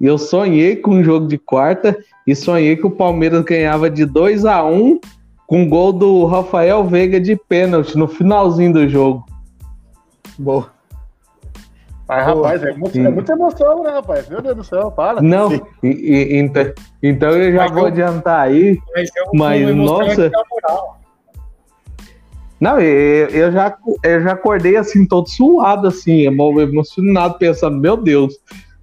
E 0.00 0.06
eu 0.06 0.18
sonhei 0.18 0.76
com 0.76 0.92
um 0.92 1.04
jogo 1.04 1.26
de 1.26 1.38
quarta 1.38 1.96
e 2.26 2.34
sonhei 2.34 2.76
que 2.76 2.86
o 2.86 2.90
Palmeiras 2.90 3.42
ganhava 3.42 3.90
de 3.90 4.04
2 4.04 4.44
a 4.44 4.64
1 4.64 5.00
com 5.48 5.66
gol 5.66 5.94
do 5.94 6.26
Rafael 6.26 6.84
Veiga 6.84 7.18
de 7.18 7.34
pênalti 7.34 7.96
no 7.96 8.06
finalzinho 8.06 8.70
do 8.70 8.86
jogo. 8.86 9.24
Boa. 10.38 10.70
Mas, 12.06 12.26
rapaz, 12.26 12.62
é, 12.62 12.72
muito, 12.74 12.98
é 12.98 13.08
muita 13.10 13.32
emoção, 13.32 13.82
né, 13.82 13.90
rapaz? 13.90 14.28
Meu 14.28 14.42
Deus 14.42 14.56
do 14.56 14.64
céu, 14.64 14.90
para. 14.90 15.22
Não, 15.22 15.52
e, 15.82 15.88
e, 15.88 16.36
então, 16.38 16.72
então 17.02 17.30
eu 17.30 17.52
já 17.52 17.62
mas 17.64 17.72
vou 17.72 17.80
eu, 17.80 17.86
adiantar 17.86 18.40
aí. 18.40 18.78
Mas, 19.34 19.74
nossa. 19.74 20.30
Não, 22.60 22.78
eu, 22.78 23.28
eu, 23.28 23.52
já, 23.52 23.76
eu 24.02 24.22
já 24.22 24.32
acordei 24.32 24.76
assim, 24.76 25.06
todo 25.06 25.28
suado, 25.28 25.88
assim, 25.88 26.26
emocionado, 26.26 27.38
pensando, 27.38 27.78
meu 27.78 27.96
Deus, 27.96 28.34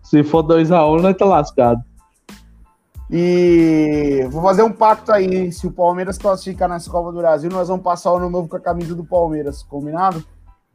se 0.01 0.23
for 0.23 0.43
2x1, 0.43 0.97
um, 0.97 1.01
nós 1.01 1.15
tá 1.15 1.25
lascado. 1.25 1.81
E 3.09 4.25
vou 4.31 4.41
fazer 4.41 4.63
um 4.63 4.71
pacto 4.71 5.11
aí. 5.11 5.51
Se 5.51 5.67
o 5.67 5.71
Palmeiras 5.71 6.17
classificar 6.17 6.67
nessa 6.67 6.89
Copa 6.89 7.11
do 7.11 7.19
Brasil, 7.19 7.49
nós 7.49 7.67
vamos 7.67 7.83
passar 7.83 8.11
o 8.11 8.17
ano 8.17 8.29
novo 8.29 8.47
com 8.47 8.57
a 8.57 8.59
camisa 8.59 8.95
do 8.95 9.03
Palmeiras. 9.03 9.61
Combinado? 9.63 10.23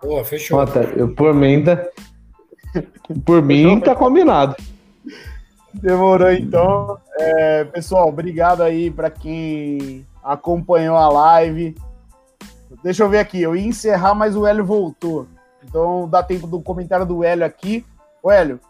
Boa, 0.02 0.24
fechou. 0.24 0.62
eu, 0.96 1.14
por 1.14 1.34
mim, 1.34 1.64
tá, 1.64 1.84
por 3.24 3.42
mim, 3.42 3.80
tá 3.80 3.94
combinado. 3.94 4.56
Demorou 5.74 6.30
então. 6.32 6.98
É, 7.18 7.64
pessoal, 7.64 8.08
obrigado 8.08 8.62
aí 8.62 8.90
para 8.90 9.10
quem 9.10 10.06
acompanhou 10.22 10.96
a 10.96 11.08
live. 11.08 11.76
Deixa 12.82 13.02
eu 13.02 13.08
ver 13.08 13.18
aqui, 13.18 13.42
eu 13.42 13.54
ia 13.54 13.66
encerrar, 13.66 14.14
mas 14.14 14.36
o 14.36 14.46
Hélio 14.46 14.64
voltou. 14.64 15.26
Então 15.62 16.08
dá 16.08 16.22
tempo 16.22 16.46
do 16.46 16.60
comentário 16.62 17.04
do 17.04 17.22
Hélio 17.22 17.44
aqui. 17.44 17.84
O 18.22 18.30
Hélio, 18.30 18.60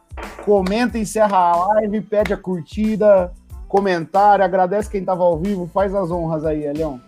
comenta, 0.45 0.99
encerra 0.99 1.37
a 1.37 1.67
live, 1.67 2.01
pede 2.01 2.33
a 2.33 2.37
curtida, 2.37 3.33
comentário, 3.71 4.45
agradece 4.45 4.91
quem 4.91 5.01
estava 5.01 5.23
ao 5.23 5.39
vivo, 5.39 5.71
faz 5.73 5.95
as 5.95 6.11
honras 6.11 6.45
aí, 6.45 6.65
Elião. 6.65 7.01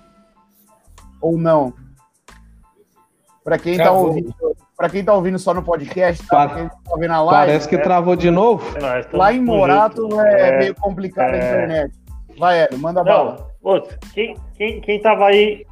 Ou 1.21 1.37
não? 1.37 1.75
Para 3.43 3.59
quem 3.59 3.73
está 3.73 3.91
ouvindo, 3.91 4.33
para 4.77 4.89
quem 4.89 5.05
tá 5.05 5.13
ouvindo 5.13 5.39
só 5.41 5.53
no 5.53 5.65
podcast, 5.65 6.25
tá? 6.29 6.49
quem 6.49 6.69
tá 6.69 6.77
ouvindo 6.89 7.09
na 7.09 7.23
live, 7.23 7.47
parece 7.47 7.69
que 7.69 7.75
é... 7.75 7.79
travou 7.79 8.15
de 8.15 8.31
novo. 8.31 8.65
É, 8.79 9.17
Lá 9.17 9.33
em 9.33 9.41
Morato 9.41 10.09
é, 10.21 10.49
é, 10.49 10.59
meio 10.59 10.75
complicado 10.77 11.35
a 11.35 11.37
é. 11.37 11.39
internet. 11.39 11.95
Vai, 12.39 12.61
Hélio, 12.63 12.79
manda 12.79 13.03
não, 13.03 13.13
bala. 13.13 13.51
Outro, 13.61 13.99
quem, 14.15 14.37
quem, 14.55 14.81
quem 14.81 15.03
tava 15.03 15.27
aí 15.27 15.67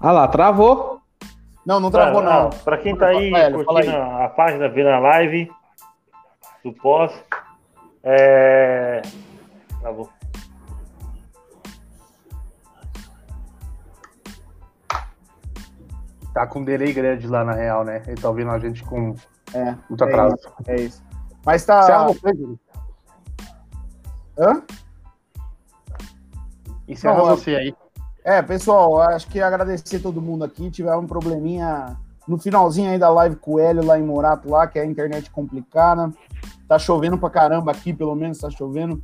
Ah 0.00 0.12
lá, 0.12 0.28
travou. 0.28 0.97
Não, 1.68 1.78
não 1.78 1.90
travou, 1.90 2.22
não. 2.22 2.44
não. 2.44 2.50
Para 2.50 2.78
quem 2.78 2.96
tá 2.96 3.08
aí 3.08 3.30
Hélio, 3.30 3.62
curtindo 3.62 3.94
aí. 3.94 4.24
a 4.24 4.28
página, 4.30 4.70
vendo 4.70 4.88
a 4.88 4.98
live 4.98 5.52
do 6.64 6.72
pós, 6.72 7.12
é... 8.02 9.02
travou. 9.78 10.08
Tá 16.32 16.46
com 16.46 16.64
delay 16.64 16.94
grande 16.94 17.26
lá 17.26 17.44
na 17.44 17.52
real, 17.52 17.84
né? 17.84 18.02
Ele 18.06 18.18
tá 18.18 18.30
ouvindo 18.30 18.50
a 18.50 18.58
gente 18.58 18.82
com 18.82 19.14
é, 19.52 19.74
muito 19.90 20.02
atraso. 20.02 20.36
É 20.66 20.74
isso. 20.76 20.80
É 20.80 20.80
isso. 20.80 21.04
Mas 21.44 21.66
tá. 21.66 22.06
Você 22.06 22.30
Hã? 24.38 24.62
Encerra 26.88 27.18
Não, 27.18 27.26
você 27.26 27.56
aí. 27.56 27.74
É, 28.24 28.42
pessoal, 28.42 29.00
acho 29.00 29.28
que 29.28 29.40
agradecer 29.40 30.00
todo 30.00 30.20
mundo 30.20 30.44
aqui. 30.44 30.70
Tiveram 30.70 31.00
um 31.00 31.06
probleminha 31.06 31.96
no 32.26 32.38
finalzinho 32.38 32.90
aí 32.90 32.98
da 32.98 33.08
live 33.08 33.36
com 33.36 33.54
o 33.54 33.58
Hélio 33.58 33.84
lá 33.84 33.98
em 33.98 34.02
Morato, 34.02 34.50
lá, 34.50 34.66
que 34.66 34.78
é 34.78 34.82
a 34.82 34.86
internet 34.86 35.30
complicada. 35.30 36.12
Tá 36.68 36.78
chovendo 36.78 37.16
pra 37.16 37.30
caramba 37.30 37.72
aqui, 37.72 37.92
pelo 37.92 38.14
menos 38.14 38.38
tá 38.38 38.50
chovendo. 38.50 39.00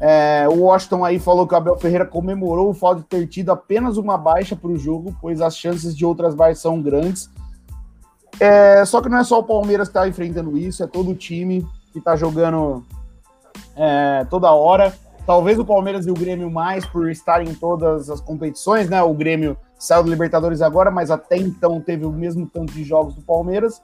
É, 0.00 0.46
o 0.48 0.64
Washington 0.64 1.04
aí 1.04 1.18
falou 1.18 1.46
que 1.46 1.54
o 1.54 1.56
Abel 1.56 1.78
Ferreira 1.78 2.04
comemorou 2.04 2.70
o 2.70 2.74
fato 2.74 2.98
de 2.98 3.04
ter 3.04 3.26
tido 3.26 3.50
apenas 3.50 3.96
uma 3.96 4.18
baixa 4.18 4.54
para 4.54 4.70
o 4.70 4.76
jogo, 4.76 5.16
pois 5.20 5.40
as 5.40 5.56
chances 5.56 5.96
de 5.96 6.04
outras 6.04 6.34
baixas 6.34 6.58
são 6.58 6.82
grandes. 6.82 7.30
É, 8.40 8.84
só 8.84 9.00
que 9.00 9.08
não 9.08 9.18
é 9.18 9.24
só 9.24 9.38
o 9.38 9.44
Palmeiras 9.44 9.88
que 9.88 9.92
está 9.96 10.08
enfrentando 10.08 10.58
isso, 10.58 10.82
é 10.82 10.86
todo 10.86 11.10
o 11.10 11.14
time 11.14 11.66
que 11.92 11.98
está 11.98 12.16
jogando 12.16 12.84
é, 13.76 14.26
toda 14.28 14.50
hora. 14.50 14.92
Talvez 15.26 15.58
o 15.58 15.64
Palmeiras 15.64 16.06
e 16.06 16.10
o 16.10 16.14
Grêmio 16.14 16.50
mais 16.50 16.84
por 16.84 17.10
estarem 17.10 17.48
em 17.48 17.54
todas 17.54 18.10
as 18.10 18.20
competições, 18.20 18.88
né? 18.88 19.02
O 19.02 19.14
Grêmio 19.14 19.56
saiu 19.78 20.02
do 20.02 20.10
Libertadores 20.10 20.60
agora, 20.60 20.90
mas 20.90 21.10
até 21.10 21.36
então 21.36 21.80
teve 21.80 22.04
o 22.04 22.12
mesmo 22.12 22.46
tanto 22.46 22.72
de 22.72 22.84
jogos 22.84 23.14
do 23.14 23.22
Palmeiras. 23.22 23.80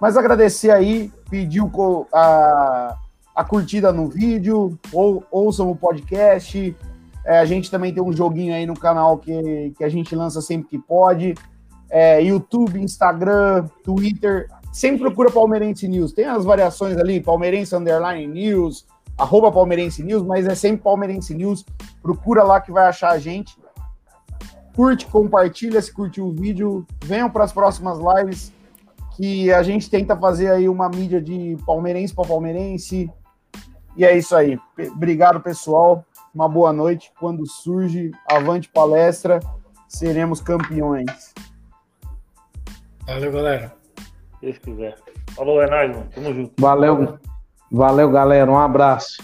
Mas 0.00 0.16
agradecer 0.16 0.70
aí, 0.70 1.12
pediu 1.28 1.70
a 2.12 2.96
a 3.38 3.44
curtida 3.44 3.92
no 3.92 4.08
vídeo, 4.08 4.76
ou 4.92 5.22
ouçam 5.30 5.70
o 5.70 5.76
podcast. 5.76 6.76
É, 7.24 7.38
a 7.38 7.44
gente 7.44 7.70
também 7.70 7.94
tem 7.94 8.02
um 8.02 8.12
joguinho 8.12 8.52
aí 8.52 8.66
no 8.66 8.74
canal 8.74 9.16
que, 9.16 9.72
que 9.78 9.84
a 9.84 9.88
gente 9.88 10.12
lança 10.16 10.42
sempre 10.42 10.70
que 10.70 10.76
pode. 10.76 11.36
É, 11.88 12.20
YouTube, 12.20 12.82
Instagram, 12.82 13.68
Twitter. 13.84 14.48
Sempre 14.72 15.02
procura 15.02 15.30
Palmeirense 15.30 15.86
News. 15.86 16.12
Tem 16.12 16.24
as 16.24 16.44
variações 16.44 16.96
ali, 16.96 17.20
Palmeirense 17.20 17.76
Underline 17.76 18.26
News, 18.26 18.84
arroba 19.18 19.50
Palmeirense 19.50 20.02
News, 20.02 20.22
mas 20.22 20.46
é 20.46 20.54
sempre 20.54 20.82
Palmeirense 20.82 21.34
News. 21.34 21.64
Procura 22.00 22.44
lá 22.44 22.60
que 22.60 22.72
vai 22.72 22.86
achar 22.86 23.10
a 23.10 23.18
gente. 23.18 23.58
Curte, 24.74 25.06
compartilha 25.06 25.82
se 25.82 25.92
curtiu 25.92 26.26
o 26.26 26.32
vídeo. 26.32 26.86
Venham 27.04 27.28
para 27.28 27.44
as 27.44 27.52
próximas 27.52 27.98
lives 27.98 28.52
que 29.16 29.52
a 29.52 29.64
gente 29.64 29.90
tenta 29.90 30.16
fazer 30.16 30.52
aí 30.52 30.68
uma 30.68 30.88
mídia 30.88 31.20
de 31.20 31.56
palmeirense 31.66 32.14
para 32.14 32.28
palmeirense, 32.28 33.10
e 33.98 34.04
é 34.04 34.16
isso 34.16 34.36
aí. 34.36 34.56
Obrigado, 34.92 35.40
pessoal. 35.40 36.04
Uma 36.32 36.48
boa 36.48 36.72
noite. 36.72 37.12
Quando 37.18 37.44
surge 37.44 38.12
Avante 38.30 38.68
Palestra, 38.68 39.40
seremos 39.88 40.40
campeões. 40.40 41.34
Valeu, 43.04 43.32
galera. 43.32 43.74
Se 43.96 44.46
Deus 44.46 44.58
quiser. 44.58 44.96
Falou, 45.34 45.60
é 45.60 45.68
nóis, 45.68 45.96
mano. 45.96 46.08
Tamo 46.14 46.32
junto. 46.32 46.52
Valeu. 46.60 47.18
Valeu, 47.70 48.10
galera. 48.10 48.50
Um 48.50 48.58
abraço. 48.58 49.18